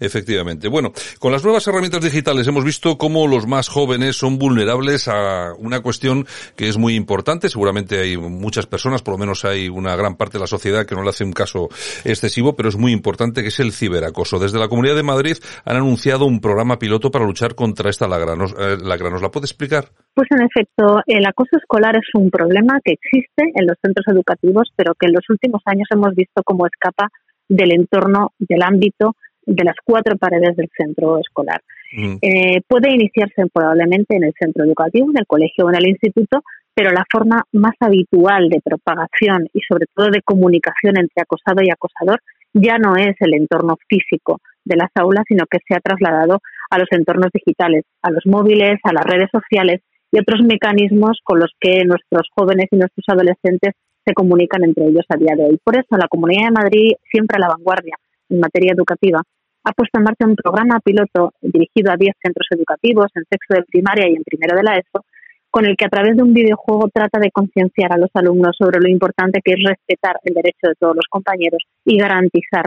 [0.01, 0.69] Efectivamente.
[0.69, 5.53] Bueno, con las nuevas herramientas digitales hemos visto cómo los más jóvenes son vulnerables a
[5.59, 7.49] una cuestión que es muy importante.
[7.49, 10.95] Seguramente hay muchas personas, por lo menos hay una gran parte de la sociedad que
[10.95, 11.69] no le hace un caso
[12.05, 14.39] excesivo, pero es muy importante que es el ciberacoso.
[14.39, 18.37] Desde la Comunidad de Madrid han anunciado un programa piloto para luchar contra esta lacra.
[18.37, 19.11] ¿Nos, eh, lacra.
[19.11, 19.87] ¿Nos la puede explicar?
[20.15, 24.73] Pues en efecto, el acoso escolar es un problema que existe en los centros educativos,
[24.75, 27.09] pero que en los últimos años hemos visto cómo escapa
[27.49, 31.61] del entorno, del ámbito de las cuatro paredes del centro escolar.
[31.93, 32.17] Mm.
[32.21, 36.43] Eh, puede iniciarse probablemente en el centro educativo, en el colegio o en el instituto,
[36.75, 41.71] pero la forma más habitual de propagación y sobre todo de comunicación entre acosado y
[41.71, 42.21] acosador
[42.53, 46.79] ya no es el entorno físico de las aulas, sino que se ha trasladado a
[46.79, 49.81] los entornos digitales, a los móviles, a las redes sociales
[50.11, 53.75] y otros mecanismos con los que nuestros jóvenes y nuestros adolescentes
[54.07, 55.59] se comunican entre ellos a día de hoy.
[55.63, 57.97] Por eso la Comunidad de Madrid, siempre a la vanguardia
[58.29, 59.21] en materia educativa,
[59.65, 63.65] ha puesto en marcha un programa piloto dirigido a 10 centros educativos en sexto de
[63.65, 65.05] primaria y en primero de la ESO,
[65.51, 68.79] con el que a través de un videojuego trata de concienciar a los alumnos sobre
[68.79, 72.67] lo importante que es respetar el derecho de todos los compañeros y garantizar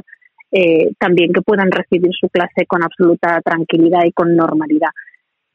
[0.52, 4.90] eh, también que puedan recibir su clase con absoluta tranquilidad y con normalidad.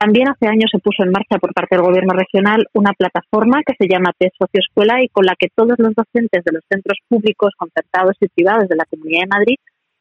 [0.05, 3.73] También hace años se puso en marcha por parte del Gobierno regional una plataforma que
[3.79, 7.55] se llama T Socioescuela y con la que todos los docentes de los centros públicos,
[7.57, 9.57] concertados y privados de la Comunidad de Madrid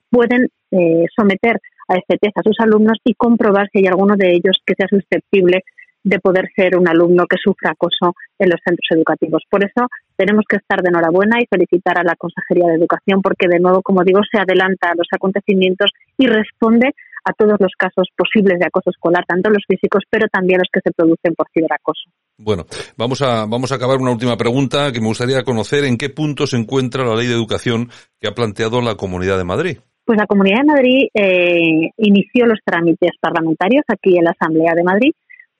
[0.09, 4.31] pueden eh, someter a este test a sus alumnos y comprobar si hay alguno de
[4.33, 5.63] ellos que sea susceptible
[6.03, 9.43] de poder ser un alumno que sufra acoso en los centros educativos.
[9.49, 9.87] Por eso
[10.17, 13.81] tenemos que estar de enhorabuena y felicitar a la Consejería de Educación porque, de nuevo,
[13.81, 16.93] como digo, se adelanta a los acontecimientos y responde
[17.25, 20.81] a todos los casos posibles de acoso escolar, tanto los físicos, pero también los que
[20.83, 22.09] se producen por ciberacoso.
[22.37, 22.65] Bueno,
[22.97, 26.47] vamos a, vamos a acabar una última pregunta que me gustaría conocer en qué punto
[26.47, 29.77] se encuentra la ley de educación que ha planteado la Comunidad de Madrid.
[30.05, 34.83] Pues la Comunidad de Madrid eh, inició los trámites parlamentarios aquí en la Asamblea de
[34.83, 35.11] Madrid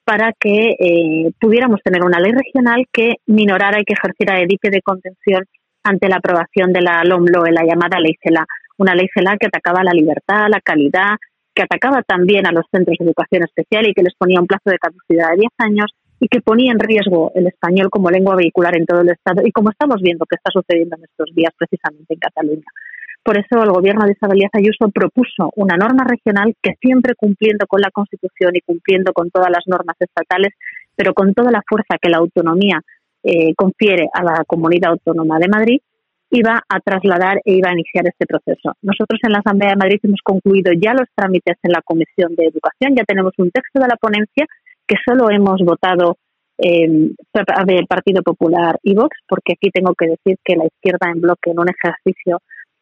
[0.04, 4.68] para que eh, pudiéramos tener una ley regional que minorara y que ejerciera de dique
[4.70, 5.44] de contención
[5.82, 8.44] ante la aprobación de la LOMLOE, la llamada ley CELA,
[8.78, 11.16] una ley CELA que atacaba la libertad, la calidad,
[11.54, 14.70] que atacaba también a los centros de educación especial y que les ponía un plazo
[14.70, 15.90] de caducidad de 10 años
[16.20, 19.52] y que ponía en riesgo el español como lengua vehicular en todo el Estado y
[19.52, 22.66] como estamos viendo que está sucediendo en estos días precisamente en Cataluña.
[23.22, 27.80] Por eso el gobierno de Isabel Ayuso propuso una norma regional que siempre cumpliendo con
[27.80, 30.52] la Constitución y cumpliendo con todas las normas estatales,
[30.94, 32.80] pero con toda la fuerza que la autonomía
[33.22, 35.80] eh, confiere a la comunidad autónoma de Madrid,
[36.34, 38.74] iba a trasladar e iba a iniciar este proceso.
[38.82, 42.46] Nosotros en la Asamblea de Madrid hemos concluido ya los trámites en la Comisión de
[42.46, 44.46] Educación, ya tenemos un texto de la ponencia
[44.86, 46.18] que solo hemos votado
[46.58, 51.20] eh, el Partido Popular y Vox, porque aquí tengo que decir que la izquierda en
[51.20, 52.40] bloque en un ejercicio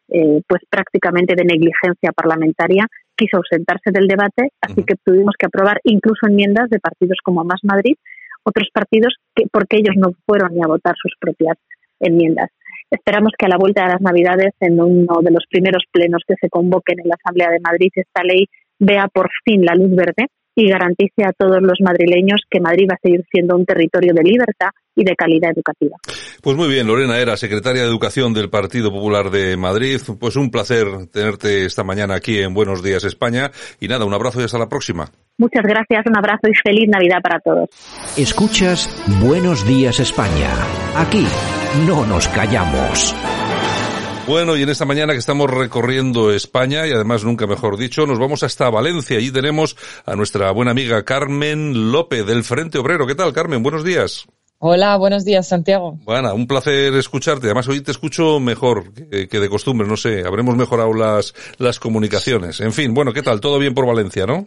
[0.09, 5.79] eh, pues prácticamente de negligencia parlamentaria, quiso ausentarse del debate, así que tuvimos que aprobar
[5.83, 7.95] incluso enmiendas de partidos como Más Madrid,
[8.43, 11.57] otros partidos que porque ellos no fueron ni a votar sus propias
[11.99, 12.49] enmiendas.
[12.93, 16.35] Esperamos que a la vuelta de las Navidades, en uno de los primeros plenos que
[16.39, 18.45] se convoquen en la Asamblea de Madrid, esta ley
[18.77, 22.93] vea por fin la luz verde y garantice a todos los madrileños que Madrid va
[22.93, 25.97] a seguir siendo un territorio de libertad y de calidad educativa.
[26.43, 29.99] Pues muy bien, Lorena Era, secretaria de Educación del Partido Popular de Madrid.
[30.19, 33.49] Pues un placer tenerte esta mañana aquí en Buenos Días España.
[33.79, 35.05] Y nada, un abrazo y hasta la próxima.
[35.39, 37.69] Muchas gracias, un abrazo y feliz Navidad para todos.
[38.15, 38.87] Escuchas
[39.19, 40.51] Buenos Días España.
[40.95, 41.25] Aquí
[41.79, 43.15] no nos callamos.
[44.27, 48.19] Bueno, y en esta mañana que estamos recorriendo España, y además nunca mejor dicho, nos
[48.19, 49.17] vamos hasta Valencia.
[49.17, 53.07] Allí tenemos a nuestra buena amiga Carmen López del Frente Obrero.
[53.07, 53.63] ¿Qué tal, Carmen?
[53.63, 54.25] Buenos días.
[54.59, 55.97] Hola, buenos días, Santiago.
[56.03, 57.47] Bueno, un placer escucharte.
[57.47, 59.85] Además, hoy te escucho mejor que, de costumbre.
[59.87, 62.61] No sé, habremos mejorado las, las comunicaciones.
[62.61, 63.41] En fin, bueno, ¿qué tal?
[63.41, 64.45] Todo bien por Valencia, ¿no?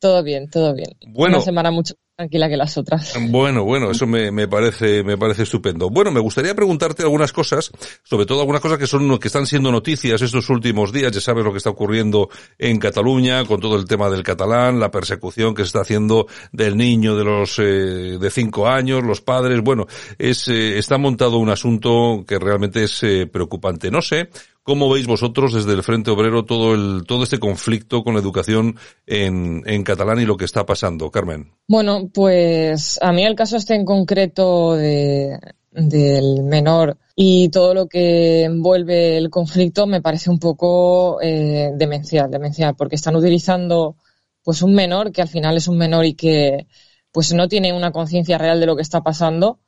[0.00, 0.90] Todo bien, todo bien.
[1.06, 3.14] Bueno, Una semana mucho tranquila que las otras.
[3.28, 5.90] Bueno, bueno, eso me, me, parece, me parece estupendo.
[5.90, 7.72] Bueno, me gustaría preguntarte algunas cosas,
[8.04, 11.10] sobre todo algunas cosas que son, que están siendo noticias estos últimos días.
[11.12, 12.28] Ya sabes lo que está ocurriendo
[12.58, 16.76] en Cataluña con todo el tema del catalán, la persecución que se está haciendo del
[16.76, 19.60] niño de los, eh, de cinco años, los padres.
[19.60, 19.86] Bueno,
[20.18, 23.90] es, eh, está montado un asunto que realmente es eh, preocupante.
[23.90, 24.28] No sé
[24.64, 28.76] ¿Cómo veis vosotros desde el Frente Obrero todo el, todo este conflicto con la educación
[29.06, 31.10] en, en catalán y lo que está pasando?
[31.10, 31.52] Carmen.
[31.68, 35.38] Bueno, pues a mí el caso este en concreto de,
[35.70, 42.30] del menor y todo lo que envuelve el conflicto me parece un poco eh, demencial,
[42.30, 43.96] demencial, porque están utilizando
[44.42, 46.66] pues un menor que al final es un menor y que
[47.12, 49.60] pues no tiene una conciencia real de lo que está pasando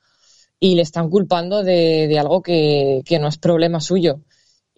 [0.58, 4.20] y le están culpando de, de algo que, que, no es problema suyo.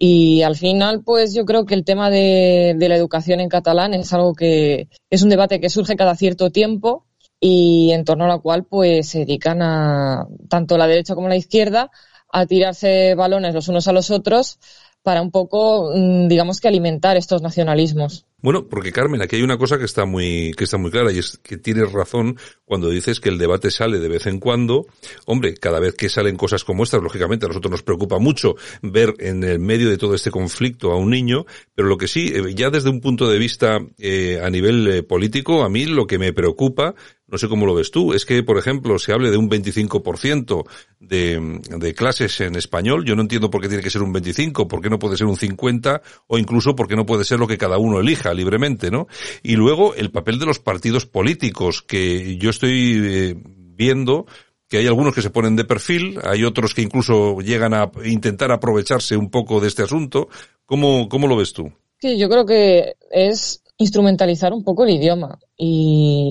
[0.01, 4.13] Y al final, pues yo creo que el tema de, la educación en catalán es
[4.13, 7.05] algo que es un debate que surge cada cierto tiempo
[7.41, 11.35] y en torno a la cual pues se dedican a tanto la derecha como la
[11.35, 11.91] izquierda
[12.31, 14.59] a tirarse balones los unos a los otros
[15.03, 18.25] para un poco, mm, digamos que alimentar estos nacionalismos.
[18.41, 21.17] Bueno, porque Carmen, aquí hay una cosa que está muy, que está muy clara y
[21.17, 24.85] es que tienes razón cuando dices que el debate sale de vez en cuando.
[25.25, 29.13] Hombre, cada vez que salen cosas como estas, lógicamente a nosotros nos preocupa mucho ver
[29.19, 32.53] en el medio de todo este conflicto a un niño, pero lo que sí, eh,
[32.55, 36.17] ya desde un punto de vista eh, a nivel eh, político, a mí lo que
[36.17, 36.95] me preocupa
[37.31, 40.65] no sé cómo lo ves tú, es que, por ejemplo, se hable de un 25%
[40.99, 43.05] de, de clases en español.
[43.05, 45.27] Yo no entiendo por qué tiene que ser un 25, por qué no puede ser
[45.27, 48.91] un 50 o incluso por qué no puede ser lo que cada uno elija libremente,
[48.91, 49.07] ¿no?
[49.43, 54.25] Y luego el papel de los partidos políticos, que yo estoy eh, viendo
[54.67, 58.51] que hay algunos que se ponen de perfil, hay otros que incluso llegan a intentar
[58.51, 60.29] aprovecharse un poco de este asunto.
[60.65, 61.71] ¿Cómo, cómo lo ves tú?
[61.99, 65.65] Sí, yo creo que es instrumentalizar un poco el idioma e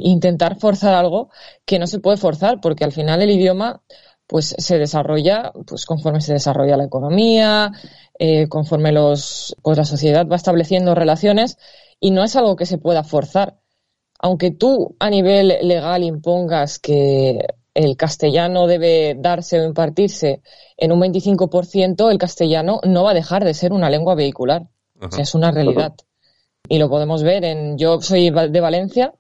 [0.04, 1.30] intentar forzar algo
[1.64, 3.82] que no se puede forzar, porque al final el idioma
[4.26, 7.72] pues se desarrolla pues conforme se desarrolla la economía,
[8.18, 11.56] eh, conforme los pues la sociedad va estableciendo relaciones
[12.00, 13.58] y no es algo que se pueda forzar.
[14.20, 20.42] Aunque tú a nivel legal impongas que el castellano debe darse o impartirse
[20.76, 24.66] en un 25%, el castellano no va a dejar de ser una lengua vehicular.
[25.00, 25.94] O sea, es una realidad
[26.68, 29.14] y lo podemos ver en yo soy de Valencia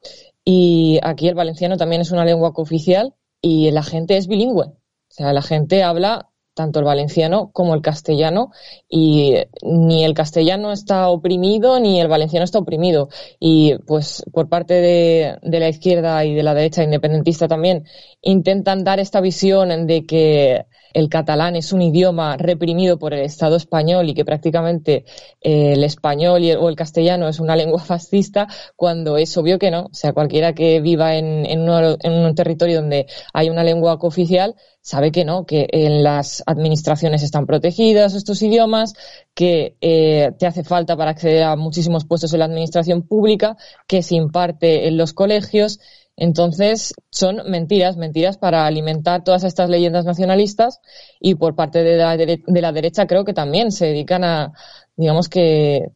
[0.44, 4.66] y aquí el valenciano también es una lengua cooficial y la gente es bilingüe.
[4.66, 4.74] O
[5.10, 8.50] sea, la gente habla tanto el valenciano como el castellano
[8.88, 13.08] y ni el castellano está oprimido ni el valenciano está oprimido.
[13.38, 17.84] Y pues por parte de, de la izquierda y de la derecha independentista también
[18.22, 23.56] intentan dar esta visión de que el catalán es un idioma reprimido por el Estado
[23.56, 25.04] español y que prácticamente
[25.40, 29.58] eh, el español y el, o el castellano es una lengua fascista, cuando es obvio
[29.58, 29.86] que no.
[29.86, 35.24] O sea, cualquiera que viva en, un territorio donde hay una lengua cooficial sabe que
[35.24, 38.94] no, que en las administraciones están protegidas estos idiomas,
[39.34, 44.02] que eh, te hace falta para acceder a muchísimos puestos en la administración pública, que
[44.02, 45.78] se imparte en los colegios
[46.20, 50.80] entonces, son mentiras, mentiras para alimentar todas estas leyendas nacionalistas
[51.20, 54.52] y por parte de la, de la derecha creo que también se dedican a,
[54.96, 55.92] digamos que,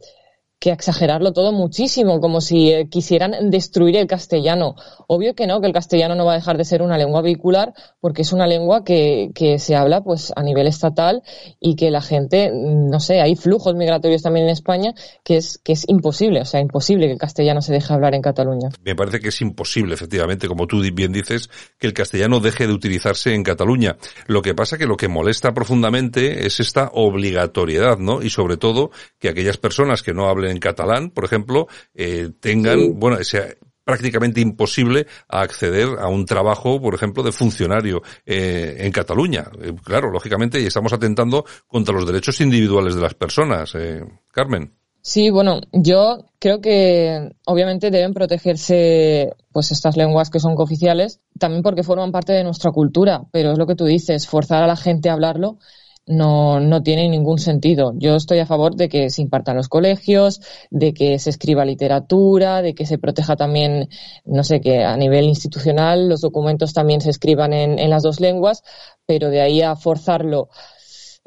[0.62, 4.76] que exagerarlo todo muchísimo, como si eh, quisieran destruir el castellano.
[5.08, 7.74] Obvio que no, que el castellano no va a dejar de ser una lengua vehicular,
[8.00, 11.24] porque es una lengua que, que se habla pues a nivel estatal
[11.58, 14.94] y que la gente, no sé, hay flujos migratorios también en España
[15.24, 18.22] que es, que es imposible, o sea, imposible que el castellano se deje hablar en
[18.22, 18.68] Cataluña.
[18.84, 21.50] Me parece que es imposible, efectivamente, como tú bien dices,
[21.80, 23.96] que el castellano deje de utilizarse en Cataluña.
[24.28, 28.22] Lo que pasa que lo que molesta profundamente es esta obligatoriedad, ¿no?
[28.22, 32.78] Y sobre todo que aquellas personas que no hablen en catalán, por ejemplo, eh, tengan,
[32.78, 32.92] sí.
[32.94, 33.48] bueno, sea
[33.84, 39.50] prácticamente imposible acceder a un trabajo, por ejemplo, de funcionario eh, en Cataluña.
[39.60, 43.74] Eh, claro, lógicamente, y estamos atentando contra los derechos individuales de las personas.
[43.74, 44.72] Eh, Carmen.
[45.04, 51.64] Sí, bueno, yo creo que obviamente deben protegerse pues estas lenguas que son cooficiales, también
[51.64, 54.76] porque forman parte de nuestra cultura, pero es lo que tú dices, forzar a la
[54.76, 55.58] gente a hablarlo
[56.06, 57.92] no, no tiene ningún sentido.
[57.96, 60.40] Yo estoy a favor de que se impartan los colegios,
[60.70, 63.88] de que se escriba literatura, de que se proteja también,
[64.24, 68.20] no sé, que a nivel institucional los documentos también se escriban en, en las dos
[68.20, 68.62] lenguas,
[69.06, 70.48] pero de ahí a forzarlo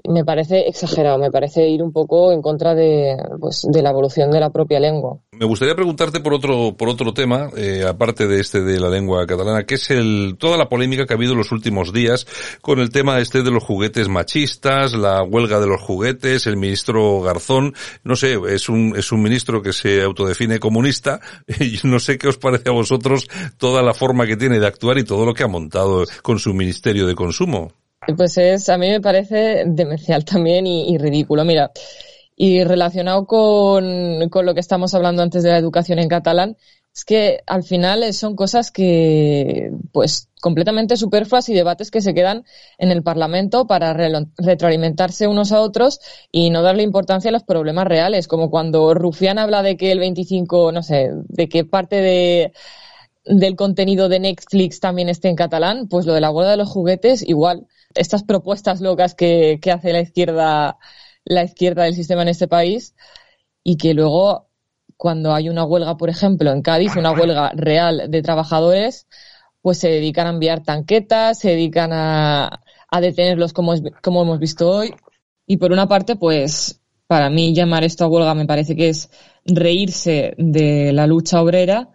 [0.04, 4.30] me parece exagerado, me parece ir un poco en contra de, pues, de la evolución
[4.32, 5.20] de la propia lengua.
[5.32, 9.26] Me gustaría preguntarte por otro, por otro tema, eh, aparte de este de la lengua
[9.26, 12.28] catalana, que es el, toda la polémica que ha habido en los últimos días
[12.62, 17.22] con el tema este de los juguetes machistas, la huelga de los juguetes, el ministro
[17.22, 17.74] Garzón,
[18.04, 21.20] no sé, es un, es un ministro que se autodefine comunista,
[21.60, 23.28] y no sé qué os parece a vosotros
[23.58, 26.54] toda la forma que tiene de actuar y todo lo que ha montado con su
[26.54, 27.72] ministerio de consumo.
[28.18, 31.44] Pues es, a mí me parece demencial también y, y ridículo.
[31.44, 31.72] Mira,
[32.36, 36.58] y relacionado con, con, lo que estamos hablando antes de la educación en catalán,
[36.94, 42.46] Es que al final son cosas que, pues, completamente superfluas y debates que se quedan
[42.78, 46.00] en el Parlamento para retroalimentarse unos a otros
[46.32, 50.00] y no darle importancia a los problemas reales, como cuando Rufián habla de que el
[50.00, 52.54] 25, no sé, de que parte de
[53.26, 56.70] del contenido de Netflix también esté en catalán, pues lo de la huelga de los
[56.70, 57.68] juguetes, igual.
[57.96, 60.78] Estas propuestas locas que, hace la izquierda,
[61.24, 62.96] la izquierda del sistema en este país,
[63.64, 64.50] y que luego
[64.98, 69.08] cuando hay una huelga, por ejemplo, en Cádiz, una huelga real de trabajadores,
[69.62, 74.70] pues se dedican a enviar tanquetas, se dedican a, a detenerlos como, como hemos visto
[74.70, 74.94] hoy.
[75.48, 79.10] Y por una parte, pues para mí llamar esto a huelga me parece que es
[79.46, 81.90] reírse de la lucha obrera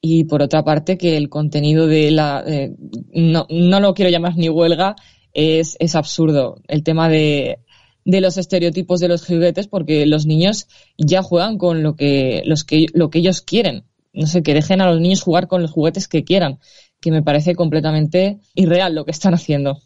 [0.00, 2.74] y por otra parte que el contenido de la eh,
[3.12, 4.96] no, no lo quiero llamar ni huelga
[5.36, 7.58] es, es absurdo el tema de
[8.06, 12.64] de los estereotipos de los juguetes porque los niños ya juegan con lo que, los
[12.64, 13.84] que, lo que ellos quieren.
[14.12, 16.58] No sé, que dejen a los niños jugar con los juguetes que quieran,
[17.00, 19.78] que me parece completamente irreal lo que están haciendo.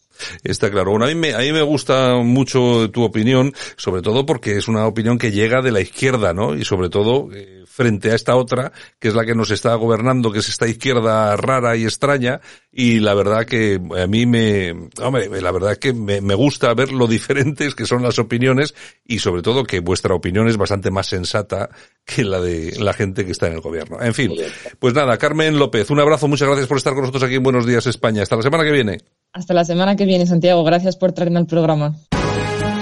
[0.44, 0.92] Está claro.
[0.92, 4.68] Bueno, a mí me, a mí me gusta mucho tu opinión, sobre todo porque es
[4.68, 6.54] una opinión que llega de la izquierda, ¿no?
[6.54, 10.30] Y sobre todo, eh, frente a esta otra, que es la que nos está gobernando,
[10.30, 15.40] que es esta izquierda rara y extraña, y la verdad que a mí me, hombre,
[15.40, 18.74] la verdad que me, me gusta ver lo diferentes que son las opiniones
[19.06, 21.70] y sobre todo que vuestra opinión es bastante más sensata
[22.04, 23.96] que la de la gente que está en el gobierno.
[23.98, 24.30] En fin,
[24.78, 27.64] pues nada, Carmen López, un abrazo, muchas gracias por estar con nosotros aquí en Buenos
[27.64, 28.22] Días España.
[28.22, 28.98] Hasta la semana que viene.
[29.32, 30.62] Hasta la semana que viene, Santiago.
[30.64, 31.96] Gracias por traerme al programa.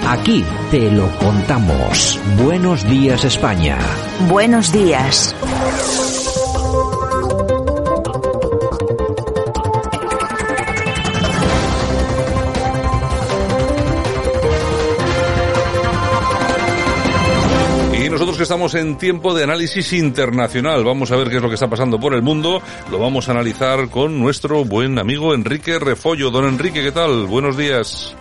[0.09, 2.19] Aquí te lo contamos.
[2.43, 3.77] Buenos días España.
[4.27, 5.35] Buenos días.
[17.93, 21.49] Y nosotros que estamos en tiempo de análisis internacional, vamos a ver qué es lo
[21.49, 25.77] que está pasando por el mundo, lo vamos a analizar con nuestro buen amigo Enrique
[25.77, 26.31] Refollo.
[26.31, 27.27] Don Enrique, ¿qué tal?
[27.27, 28.15] Buenos días.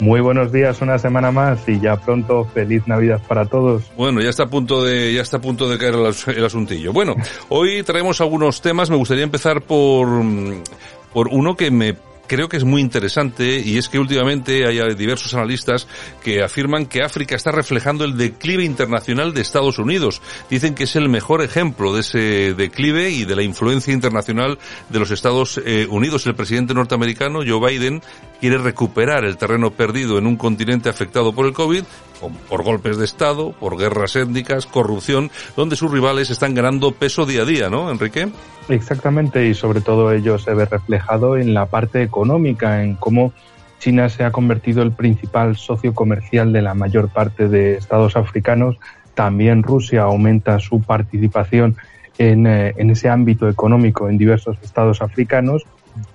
[0.00, 3.82] Muy buenos días, una semana más y ya pronto feliz Navidad para todos.
[3.96, 6.92] Bueno, ya está a punto de ya está a punto de caer el, asuntillo.
[6.92, 7.16] Bueno,
[7.48, 8.90] hoy traemos algunos temas.
[8.90, 10.08] Me gustaría empezar por
[11.12, 11.96] por uno que me
[12.28, 15.88] creo que es muy interesante y es que últimamente hay diversos analistas
[16.22, 20.22] que afirman que África está reflejando el declive internacional de Estados Unidos.
[20.48, 24.58] Dicen que es el mejor ejemplo de ese declive y de la influencia internacional
[24.90, 26.26] de los Estados eh, Unidos.
[26.26, 28.02] El presidente norteamericano, Joe Biden,
[28.40, 31.84] quiere recuperar el terreno perdido en un continente afectado por el COVID
[32.48, 37.42] por golpes de Estado, por guerras étnicas, corrupción, donde sus rivales están ganando peso día
[37.42, 38.28] a día, ¿no, Enrique?
[38.68, 43.32] Exactamente, y sobre todo ello se ve reflejado en la parte económica, en cómo
[43.78, 48.76] China se ha convertido el principal socio comercial de la mayor parte de estados africanos.
[49.14, 51.76] También Rusia aumenta su participación
[52.18, 55.64] en, eh, en ese ámbito económico en diversos estados africanos.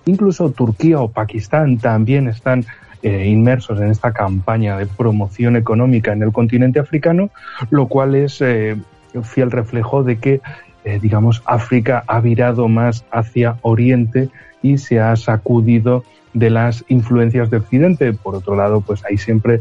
[0.06, 2.66] Incluso Turquía o Pakistán también están
[3.02, 7.30] eh, inmersos en esta campaña de promoción económica en el continente africano,
[7.70, 8.78] lo cual es eh,
[9.24, 10.42] fiel reflejo de que,
[10.86, 14.30] eh, digamos, África ha virado más hacia Oriente
[14.62, 18.14] y se ha sacudido de las influencias de Occidente.
[18.14, 19.60] Por otro lado, pues ahí siempre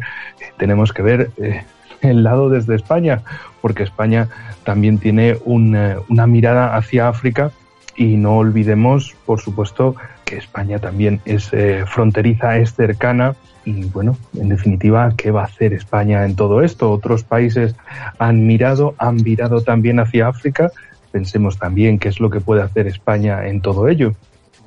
[0.56, 1.30] tenemos que ver
[2.00, 3.22] el lado desde España,
[3.60, 4.28] porque España
[4.64, 7.50] también tiene una mirada hacia África
[7.97, 13.34] y no olvidemos, por supuesto, que España también es eh, fronteriza, es cercana
[13.64, 16.90] y bueno, en definitiva, ¿qué va a hacer España en todo esto?
[16.90, 17.74] Otros países
[18.18, 20.72] han mirado, han mirado también hacia África.
[21.12, 24.14] Pensemos también qué es lo que puede hacer España en todo ello.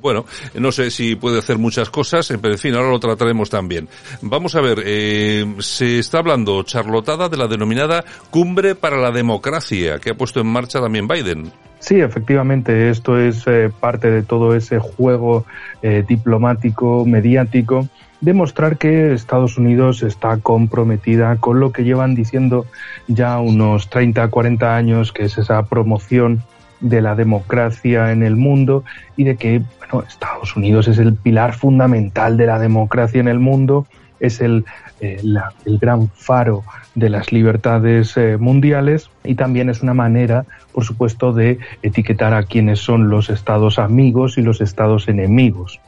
[0.00, 0.24] Bueno,
[0.54, 3.88] no sé si puede hacer muchas cosas, pero en fin, ahora lo trataremos también.
[4.22, 9.98] Vamos a ver, eh, se está hablando, charlotada, de la denominada Cumbre para la Democracia,
[9.98, 11.50] que ha puesto en marcha también Biden.
[11.78, 15.44] Sí, efectivamente, esto es eh, parte de todo ese juego
[15.82, 17.88] eh, diplomático, mediático,
[18.20, 22.66] demostrar que Estados Unidos está comprometida con lo que llevan diciendo
[23.08, 26.42] ya unos 30, 40 años, que es esa promoción
[26.80, 28.84] de la democracia en el mundo
[29.16, 33.38] y de que bueno, Estados Unidos es el pilar fundamental de la democracia en el
[33.38, 33.86] mundo,
[34.20, 34.64] es el,
[35.00, 35.22] eh,
[35.64, 36.64] el gran faro
[36.96, 42.42] de las libertades eh, mundiales y también es una manera, por supuesto, de etiquetar a
[42.42, 45.78] quienes son los estados amigos y los estados enemigos.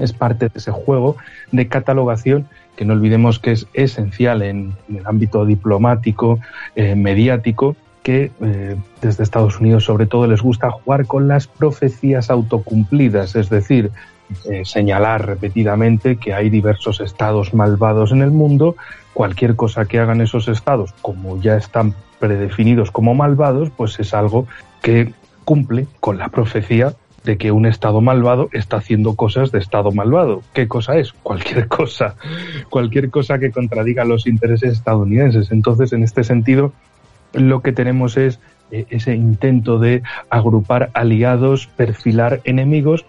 [0.00, 1.16] Es parte de ese juego
[1.52, 6.38] de catalogación que no olvidemos que es esencial en, el ámbito diplomático,
[6.76, 12.30] eh, mediático, que eh, desde Estados Unidos sobre todo les gusta jugar con las profecías
[12.30, 13.90] autocumplidas, es decir,
[14.50, 18.76] eh, señalar repetidamente que hay diversos estados malvados en el mundo,
[19.14, 24.46] cualquier cosa que hagan esos estados, como ya están predefinidos como malvados, pues es algo
[24.82, 25.12] que
[25.44, 30.42] cumple con la profecía de que un Estado malvado está haciendo cosas de Estado malvado.
[30.52, 31.12] ¿Qué cosa es?
[31.12, 32.16] Cualquier cosa.
[32.70, 35.50] Cualquier cosa que contradiga los intereses estadounidenses.
[35.50, 36.72] Entonces, en este sentido,
[37.32, 43.04] lo que tenemos es eh, ese intento de agrupar aliados, perfilar enemigos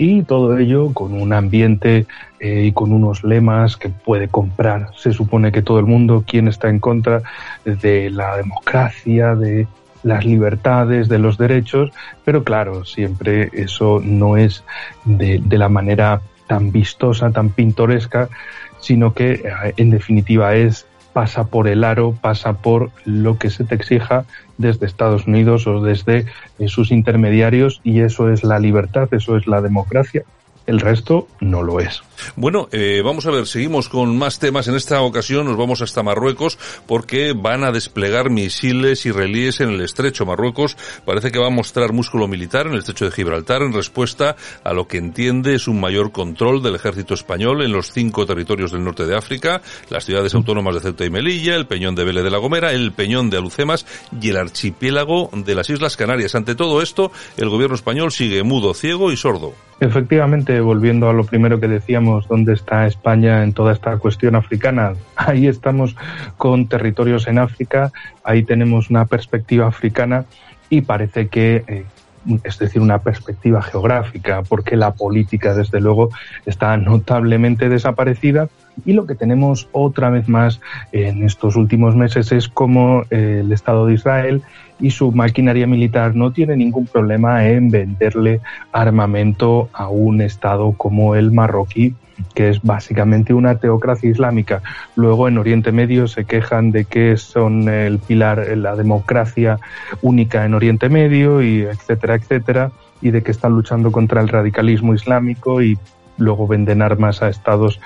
[0.00, 2.06] y todo ello con un ambiente
[2.40, 4.92] eh, y con unos lemas que puede comprar.
[4.96, 7.22] Se supone que todo el mundo, quien está en contra
[7.66, 9.68] de la democracia, de
[10.02, 11.90] las libertades, de los derechos,
[12.24, 14.64] pero claro, siempre eso no es
[15.04, 18.30] de, la manera tan vistosa, tan pintoresca,
[18.78, 23.64] sino que eh, en definitiva es pasa por el aro, pasa por lo que se
[23.64, 24.24] te exija
[24.58, 26.26] desde Estados Unidos o desde
[26.58, 30.24] eh, sus intermediarios y eso es la libertad, eso es la democracia.
[30.70, 32.00] El resto no lo es.
[32.36, 34.68] Bueno, eh, vamos a ver, seguimos con más temas.
[34.68, 39.80] En esta ocasión nos vamos hasta Marruecos porque van a desplegar misiles israelíes en el
[39.80, 40.26] estrecho.
[40.26, 44.36] Marruecos parece que va a mostrar músculo militar en el estrecho de Gibraltar en respuesta
[44.62, 48.70] a lo que entiende es un mayor control del ejército español en los cinco territorios
[48.70, 52.22] del norte de África, las ciudades autónomas de Ceuta y Melilla, el peñón de Vélez
[52.22, 53.86] de la Gomera, el peñón de Alucemas
[54.22, 56.36] y el archipiélago de las Islas Canarias.
[56.36, 59.52] Ante todo esto, el gobierno español sigue mudo, ciego y sordo.
[59.80, 64.92] Efectivamente, volviendo a lo primero que decíamos, dónde está España en toda esta cuestión africana.
[65.16, 65.96] Ahí estamos
[66.36, 67.90] con territorios en África,
[68.22, 70.26] ahí tenemos una perspectiva africana
[70.68, 71.84] y parece que eh,
[72.44, 76.10] es decir, una perspectiva geográfica, porque la política, desde luego,
[76.44, 78.48] está notablemente desaparecida.
[78.84, 80.60] Y lo que tenemos otra vez más
[80.92, 84.42] en estos últimos meses es como eh, el Estado de Israel
[84.80, 88.40] y su maquinaria militar no tiene ningún problema en venderle
[88.72, 91.94] armamento a un Estado como el marroquí
[92.34, 94.62] que es básicamente una teocracia islámica.
[94.96, 99.58] Luego en Oriente Medio se quejan de que son el pilar, la democracia
[100.02, 104.94] única en Oriente Medio y etcétera, etcétera, y de que están luchando contra el radicalismo
[104.94, 105.78] islámico y
[106.18, 107.80] luego venden armas a estados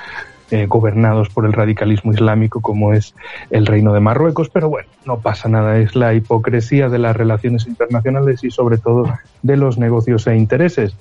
[0.51, 3.15] eh, gobernados por el radicalismo islámico como es
[3.51, 7.67] el Reino de Marruecos, pero bueno, no pasa nada, es la hipocresía de las relaciones
[7.67, 10.95] internacionales y sobre todo de los negocios e intereses.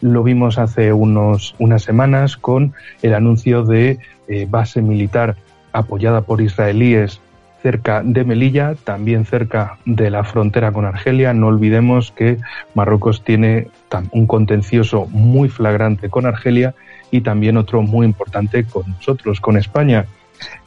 [0.00, 5.36] Lo vimos hace unos, unas semanas con el anuncio de eh, base militar
[5.72, 7.20] apoyada por israelíes
[7.62, 11.32] cerca de Melilla, también cerca de la frontera con Argelia.
[11.32, 12.38] No olvidemos que
[12.74, 13.68] Marruecos tiene
[14.10, 16.74] un contencioso muy flagrante con Argelia
[17.10, 20.06] y también otro muy importante con nosotros, con España.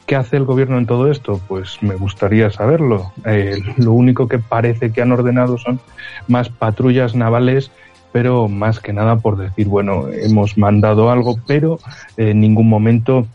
[0.06, 1.40] ¿Qué hace el gobierno en todo esto?
[1.46, 3.12] Pues me gustaría saberlo.
[3.24, 5.80] Eh, lo único que parece que han ordenado son
[6.28, 7.70] más patrullas navales
[8.12, 11.78] pero más que nada por decir, bueno, hemos mandado algo, pero
[12.16, 13.26] en ningún momento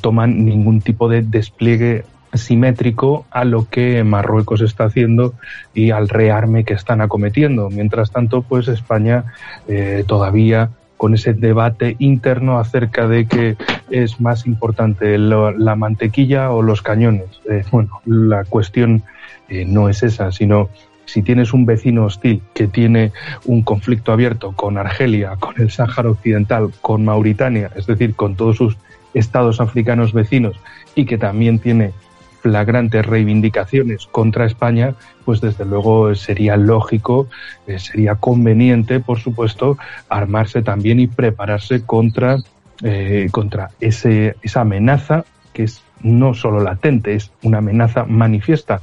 [0.00, 5.34] toman ningún tipo de despliegue simétrico a lo que Marruecos está haciendo
[5.74, 7.70] y al rearme que están acometiendo.
[7.70, 9.24] Mientras tanto, pues España
[9.68, 13.56] eh, todavía con ese debate interno acerca de que
[13.90, 17.40] es más importante la mantequilla o los cañones.
[17.48, 19.02] Eh, bueno, la cuestión
[19.48, 20.68] eh, no es esa, sino
[21.06, 23.12] si tienes un vecino hostil que tiene
[23.46, 28.58] un conflicto abierto con Argelia, con el Sáhara Occidental, con Mauritania, es decir, con todos
[28.58, 28.76] sus
[29.14, 30.60] estados africanos vecinos
[30.94, 31.92] y que también tiene
[32.40, 37.28] flagrantes reivindicaciones contra España, pues desde luego sería lógico,
[37.66, 39.78] eh, sería conveniente, por supuesto,
[40.08, 42.38] armarse también y prepararse contra,
[42.82, 48.80] eh, contra ese, esa amenaza que es no solo latente, es una amenaza manifiesta.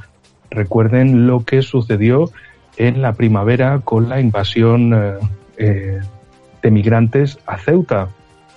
[0.51, 2.31] Recuerden lo que sucedió
[2.77, 4.93] en la primavera con la invasión
[5.57, 5.99] eh,
[6.61, 8.09] de migrantes a Ceuta,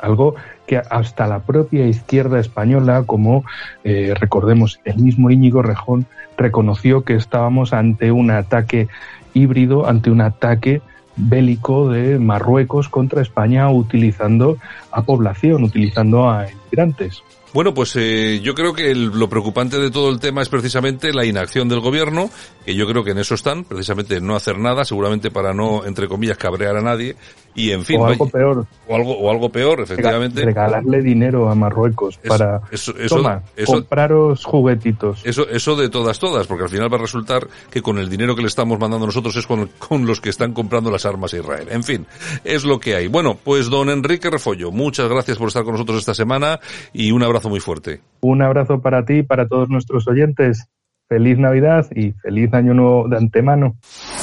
[0.02, 0.34] algo
[0.66, 3.44] que hasta la propia izquierda española, como
[3.84, 8.88] eh, recordemos el mismo Íñigo Rejón, reconoció que estábamos ante un ataque
[9.34, 10.80] híbrido, ante un ataque
[11.16, 14.56] bélico de Marruecos contra España utilizando
[14.90, 17.22] a población, utilizando a inmigrantes.
[17.52, 21.24] Bueno, pues eh, yo creo que lo preocupante de todo el tema es precisamente la
[21.24, 22.30] inacción del gobierno,
[22.64, 26.06] que yo creo que en eso están, precisamente no hacer nada, seguramente para no, entre
[26.06, 27.16] comillas, cabrear a nadie,
[27.54, 28.00] y en fin.
[28.00, 28.66] O algo peor.
[28.88, 30.44] O algo, o algo peor, efectivamente.
[30.44, 32.62] Regalarle dinero a Marruecos para.
[32.70, 35.22] Eso, eso, toma, compraros juguetitos.
[35.24, 38.34] Eso, eso de todas, todas, porque al final va a resultar que con el dinero
[38.34, 41.38] que le estamos mandando nosotros es con, con los que están comprando las armas a
[41.38, 41.68] Israel.
[41.70, 42.06] En fin,
[42.44, 43.08] es lo que hay.
[43.08, 46.60] Bueno, pues don Enrique Refollo, muchas gracias por estar con nosotros esta semana
[46.92, 48.00] y un abrazo muy fuerte.
[48.20, 50.68] Un abrazo para ti y para todos nuestros oyentes.
[51.10, 53.74] Feliz Navidad y feliz Año Nuevo de antemano.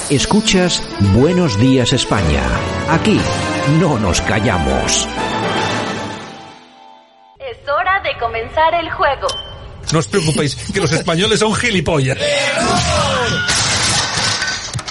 [0.10, 0.82] Escuchas
[1.14, 2.42] Buenos Días España.
[2.90, 3.20] Aquí
[3.82, 5.06] no nos callamos.
[7.40, 9.28] Es hora de comenzar el juego.
[9.92, 12.18] No os preocupéis, que los españoles son gilipollas.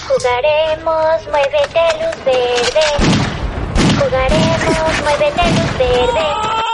[0.06, 2.86] Jugaremos, muévete luz verde.
[3.98, 6.65] Jugaremos, muévete luz verde.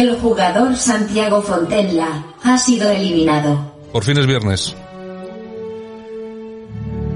[0.00, 3.74] El jugador Santiago Fontenla ha sido eliminado.
[3.92, 4.74] Por fin es viernes.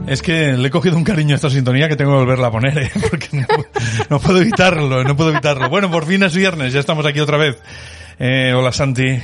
[0.06, 2.50] Es que le he cogido un cariño a esta sintonía que tengo que volverla a
[2.50, 2.90] poner, ¿eh?
[3.10, 3.46] porque no,
[4.10, 5.70] no puedo evitarlo, no puedo evitarlo.
[5.70, 7.56] Bueno, por fin es viernes, ya estamos aquí otra vez.
[8.18, 9.18] Eh, hola Santi,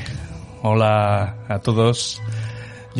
[0.63, 2.19] hola a todos.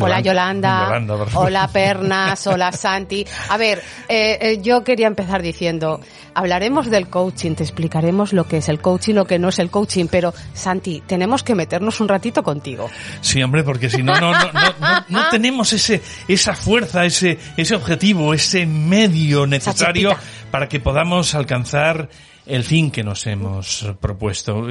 [0.01, 3.25] Hola Yolanda, Yolanda, hola Pernas, hola Santi.
[3.49, 5.99] A ver, eh, eh, yo quería empezar diciendo,
[6.33, 9.69] hablaremos del coaching, te explicaremos lo que es el coaching, lo que no es el
[9.69, 12.89] coaching, pero Santi, tenemos que meternos un ratito contigo.
[13.21, 17.37] Sí, hombre, porque si no, no, no, no, no, no tenemos ese, esa fuerza, ese,
[17.57, 20.15] ese objetivo, ese medio necesario
[20.49, 22.09] para que podamos alcanzar
[22.45, 24.67] el fin que nos hemos propuesto.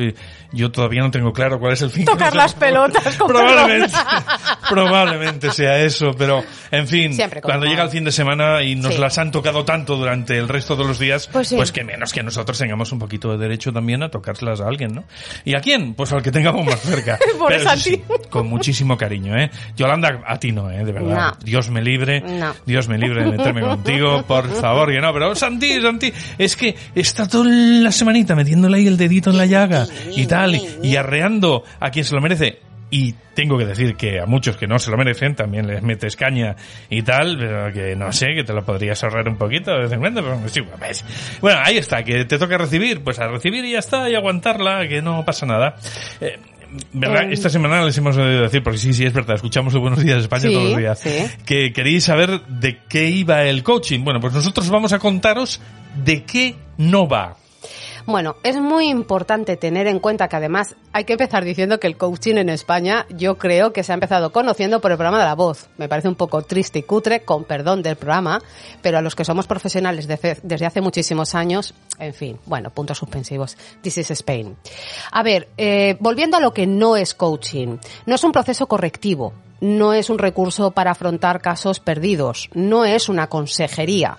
[0.52, 2.04] Yo todavía no tengo claro cuál es el fin.
[2.04, 3.96] que Tocar nos las hemos- pelotas con Probablemente,
[4.68, 8.94] probablemente sea eso, pero en fin, Siempre cuando llega el fin de semana y nos
[8.94, 9.00] Sí.
[9.00, 11.74] las han tocado tanto durante el resto de los días, Pues pues, sí.
[11.74, 15.04] que menos que nosotros tengamos un poquito de derecho también a tocárselas a alguien, ¿no?
[15.44, 15.94] ¿Y a quién?
[15.94, 17.18] Pues al que tengamos más cerca.
[17.48, 19.50] Pero eso sí, con muchísimo cariño, ¿eh?
[19.76, 20.84] Yolanda, a ti no, ¿eh?
[20.84, 21.34] De verdad.
[21.38, 21.44] No.
[21.44, 22.20] Dios me libre.
[22.20, 22.54] No.
[22.66, 25.12] Dios me libre de meterme contigo, por favor, que no.
[25.12, 27.26] Pero Santi, Santi, es que está
[27.70, 31.90] la semanita metiéndole ahí el dedito en la llaga y tal, y, y arreando a
[31.90, 32.58] quien se lo merece.
[32.92, 36.16] Y tengo que decir que a muchos que no se lo merecen también les metes
[36.16, 36.56] caña
[36.88, 39.92] y tal, pero que no sé, que te lo podrías ahorrar un poquito de vez
[39.92, 41.04] en cuando, pero sí, pues,
[41.40, 44.88] Bueno, ahí está, que te toca recibir, pues a recibir y ya está, y aguantarla,
[44.88, 45.76] que no pasa nada.
[46.20, 46.36] Eh,
[46.92, 47.30] ¿Verdad?
[47.30, 50.02] Eh, Esta semana les hemos de decir, porque sí, sí, es verdad, escuchamos el Buenos
[50.02, 51.10] Días España Sí, todos los días, sí.
[51.44, 54.00] que queréis saber de qué iba el coaching.
[54.02, 55.60] Bueno, pues nosotros vamos a contaros
[56.04, 57.36] de qué no va.
[58.06, 61.96] Bueno, es muy importante tener en cuenta que además hay que empezar diciendo que el
[61.96, 65.34] coaching en España yo creo que se ha empezado conociendo por el programa de la
[65.34, 65.68] voz.
[65.76, 68.40] Me parece un poco triste y cutre, con perdón del programa,
[68.82, 72.98] pero a los que somos profesionales de- desde hace muchísimos años, en fin, bueno, puntos
[72.98, 73.56] suspensivos.
[73.82, 74.56] This is Spain.
[75.12, 77.76] A ver, eh, volviendo a lo que no es coaching,
[78.06, 83.08] no es un proceso correctivo, no es un recurso para afrontar casos perdidos, no es
[83.10, 84.16] una consejería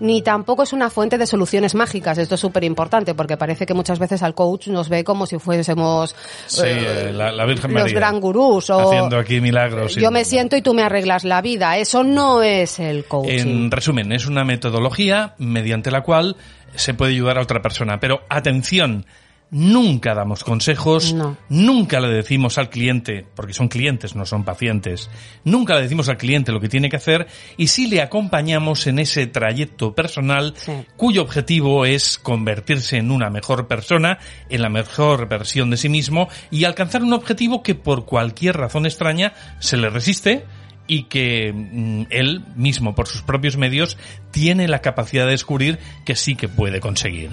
[0.00, 2.18] ni tampoco es una fuente de soluciones mágicas.
[2.18, 5.38] Esto es súper importante porque parece que muchas veces al coach nos ve como si
[5.38, 6.14] fuésemos
[6.46, 7.96] Sí, eh, la, la Virgen los María.
[7.96, 9.94] gran gurús o Haciendo aquí milagros.
[9.94, 11.76] yo me siento y tú me arreglas la vida.
[11.78, 13.38] Eso no es el coaching.
[13.38, 16.36] En resumen, es una metodología mediante la cual
[16.74, 17.98] se puede ayudar a otra persona.
[18.00, 19.06] Pero atención,
[19.50, 21.14] nunca damos consejos,
[21.48, 25.08] nunca le decimos al cliente, porque son clientes, no son pacientes,
[25.44, 27.26] nunca le decimos al cliente lo que tiene que hacer
[27.56, 30.54] y sí le acompañamos en ese trayecto personal
[30.96, 34.18] cuyo objetivo es convertirse en una mejor persona,
[34.48, 38.86] en la mejor versión de sí mismo y alcanzar un objetivo que por cualquier razón
[38.86, 40.44] extraña se le resiste
[40.88, 43.98] y que mm, él mismo, por sus propios medios,
[44.30, 47.30] tiene la capacidad de descubrir que sí que puede conseguir.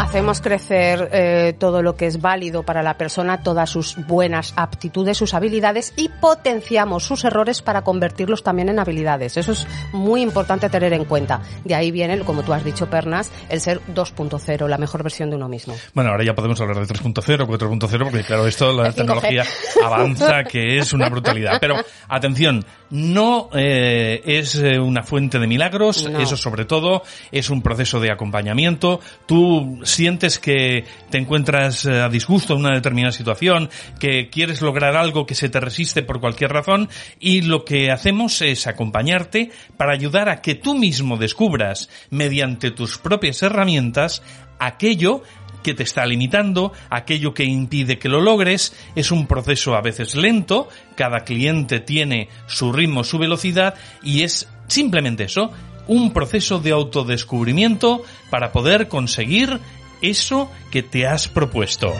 [0.00, 5.18] Hacemos crecer eh, todo lo que es válido para la persona, todas sus buenas aptitudes,
[5.18, 9.36] sus habilidades y potenciamos sus errores para convertirlos también en habilidades.
[9.36, 11.42] Eso es muy importante tener en cuenta.
[11.64, 15.36] De ahí viene, como tú has dicho, Pernas, el ser 2.0, la mejor versión de
[15.36, 15.76] uno mismo.
[15.92, 18.96] Bueno, ahora ya podemos hablar de 3.0, 4.0, porque claro, esto, la El 5G.
[18.96, 19.44] tecnología
[19.84, 21.58] avanza, que es una brutalidad.
[21.60, 21.76] Pero,
[22.08, 26.20] atención, no eh, es eh, una fuente de milagros, No.
[26.20, 29.00] eso sobre todo es un proceso de acompañamiento.
[29.26, 34.96] Tú sientes que te encuentras eh, a disgusto en una determinada situación, que quieres lograr
[34.96, 36.88] algo que se te resiste por cualquier razón,
[37.18, 42.98] y lo que hacemos es acompañarte para ayudar a que tú mismo descubras, mediante tus
[42.98, 44.22] propias herramientas,
[44.58, 45.22] aquello
[45.62, 50.14] que te está limitando, aquello que impide que lo logres, es un proceso a veces
[50.14, 55.52] lento, cada cliente tiene su ritmo, su velocidad y es simplemente eso,
[55.86, 59.58] un proceso de autodescubrimiento para poder conseguir
[60.02, 61.92] eso que te has propuesto.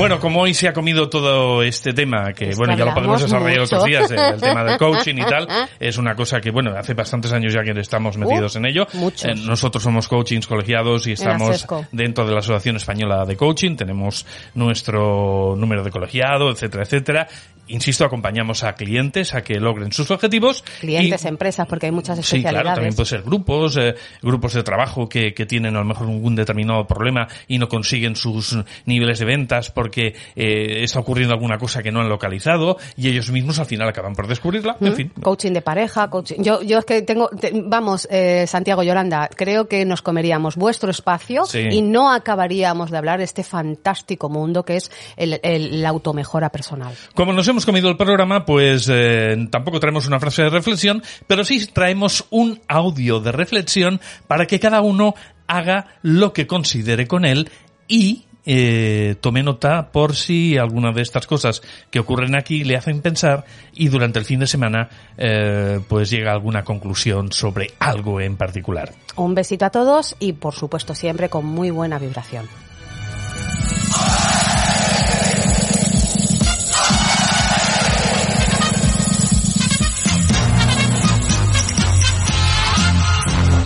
[0.00, 2.94] Bueno, como hoy se ha comido todo este tema, que Es que bueno, ya lo
[2.94, 5.46] podemos desarrollar otros días, el, tema del coaching y tal,
[5.78, 8.86] es una cosa que bueno, hace bastantes años ya que estamos metidos en ello.
[8.94, 9.24] muchos.
[9.26, 14.24] Eh, nosotros somos coachings colegiados y estamos dentro de la Asociación Española de Coaching, tenemos
[14.54, 17.28] nuestro número de colegiado, etcétera, etcétera.
[17.68, 20.64] Insisto, acompañamos a clientes a que logren sus objetivos.
[20.80, 22.62] Clientes, y- empresas, porque hay muchas Sí, especialidades.
[22.62, 26.08] claro, también puede ser grupos, eh, grupos de trabajo que, que tienen a lo mejor
[26.08, 31.34] un determinado problema y no consiguen sus niveles de ventas porque porque eh, está ocurriendo
[31.34, 34.76] alguna cosa que no han localizado y ellos mismos al final acaban por descubrirla.
[34.80, 35.12] En Mm, fin.
[35.20, 36.36] Coaching de pareja, coaching.
[36.42, 40.92] Yo, yo es que tengo, te- vamos, eh, Santiago Yolanda, creo que nos comeríamos vuestro
[40.92, 41.58] espacio Sí.
[41.72, 46.50] y no acabaríamos de hablar de este fantástico mundo que es el, el- la automejora
[46.50, 46.94] personal.
[47.14, 51.42] Como nos hemos comido el programa, pues eh, tampoco traemos una frase de reflexión, pero
[51.42, 55.14] sí traemos un audio de reflexión para que cada uno
[55.48, 57.50] haga lo que considere con él
[57.88, 63.00] y eh, tome nota por si alguna de estas cosas que ocurren aquí le hacen
[63.00, 63.44] pensar
[63.74, 68.36] y durante el fin de semana eh, pues llega a alguna conclusión sobre algo en
[68.36, 68.92] particular.
[69.14, 72.48] Un besito a todos y por supuesto siempre con muy buena vibración.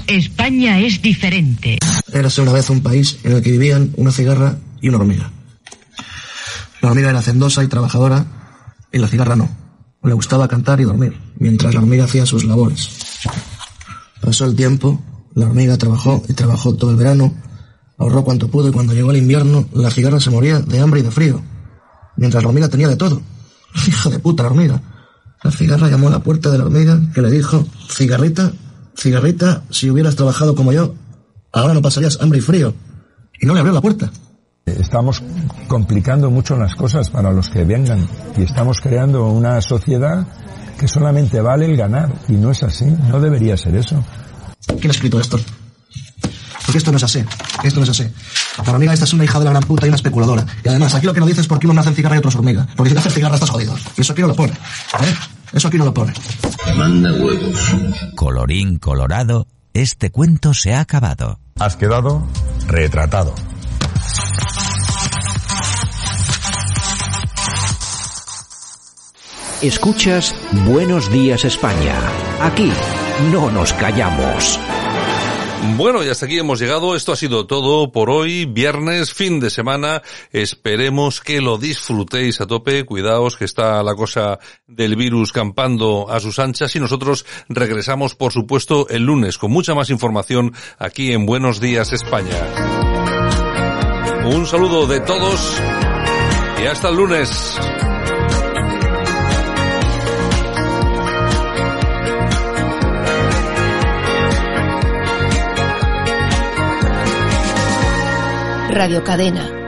[0.06, 1.78] España es diferente.
[2.12, 5.30] Érase una vez un país en el que vivían una cigarra y una hormiga.
[6.82, 8.26] La hormiga era hacendosa y trabajadora
[8.92, 9.48] y la cigarra no.
[10.02, 12.90] Le gustaba cantar y dormir, mientras la hormiga hacía sus labores.
[14.20, 15.02] Pasó el tiempo,
[15.34, 17.32] la hormiga trabajó y trabajó todo el verano,
[17.96, 21.02] ahorró cuanto pudo y cuando llegó el invierno, la cigarra se moría de hambre y
[21.02, 21.40] de frío,
[22.18, 23.22] mientras la hormiga tenía de todo.
[23.88, 24.82] Hija de puta la hormiga.
[25.42, 28.52] La cigarra llamó a la puerta de la hormiga que le dijo, cigarrita,
[28.94, 30.94] cigarrita, si hubieras trabajado como yo,
[31.52, 32.74] ahora no pasarías hambre y frío.
[33.40, 34.12] Y no le abrió la puerta.
[34.66, 35.22] Estamos
[35.68, 38.06] complicando mucho las cosas para los que vengan
[38.36, 40.26] y estamos creando una sociedad
[40.78, 44.02] que solamente vale el ganar y no es así, no debería ser eso.
[44.66, 45.38] ¿Quién ha escrito esto?
[46.64, 47.22] Porque esto no es así,
[47.62, 48.04] esto no es así.
[48.64, 50.46] La hormiga esta es una hija de la gran puta y una especuladora.
[50.64, 52.34] Y además, aquí lo que no dice es por qué unos nacen cigarra y otros
[52.36, 52.66] hormiga.
[52.74, 53.74] Porque si nacen cigarra estás jodido.
[53.96, 54.52] Y eso aquí no lo pone.
[54.52, 55.14] ¿eh?
[55.52, 56.14] Eso aquí no lo pone.
[56.76, 57.60] Manda huevos.
[58.16, 61.38] Colorín colorado, este cuento se ha acabado.
[61.58, 62.26] Has quedado
[62.66, 63.34] retratado.
[69.62, 70.34] Escuchas
[70.66, 71.94] Buenos Días España.
[72.40, 72.70] Aquí
[73.32, 74.58] no nos callamos.
[75.76, 76.94] Bueno, y hasta aquí hemos llegado.
[76.94, 80.02] Esto ha sido todo por hoy, viernes, fin de semana.
[80.30, 82.84] Esperemos que lo disfrutéis a tope.
[82.84, 88.32] Cuidaos que está la cosa del virus campando a sus anchas y nosotros regresamos, por
[88.32, 92.36] supuesto, el lunes con mucha más información aquí en Buenos Días España.
[94.26, 95.60] Un saludo de todos
[96.62, 97.58] y hasta el lunes.
[108.74, 109.63] Radio Cadena.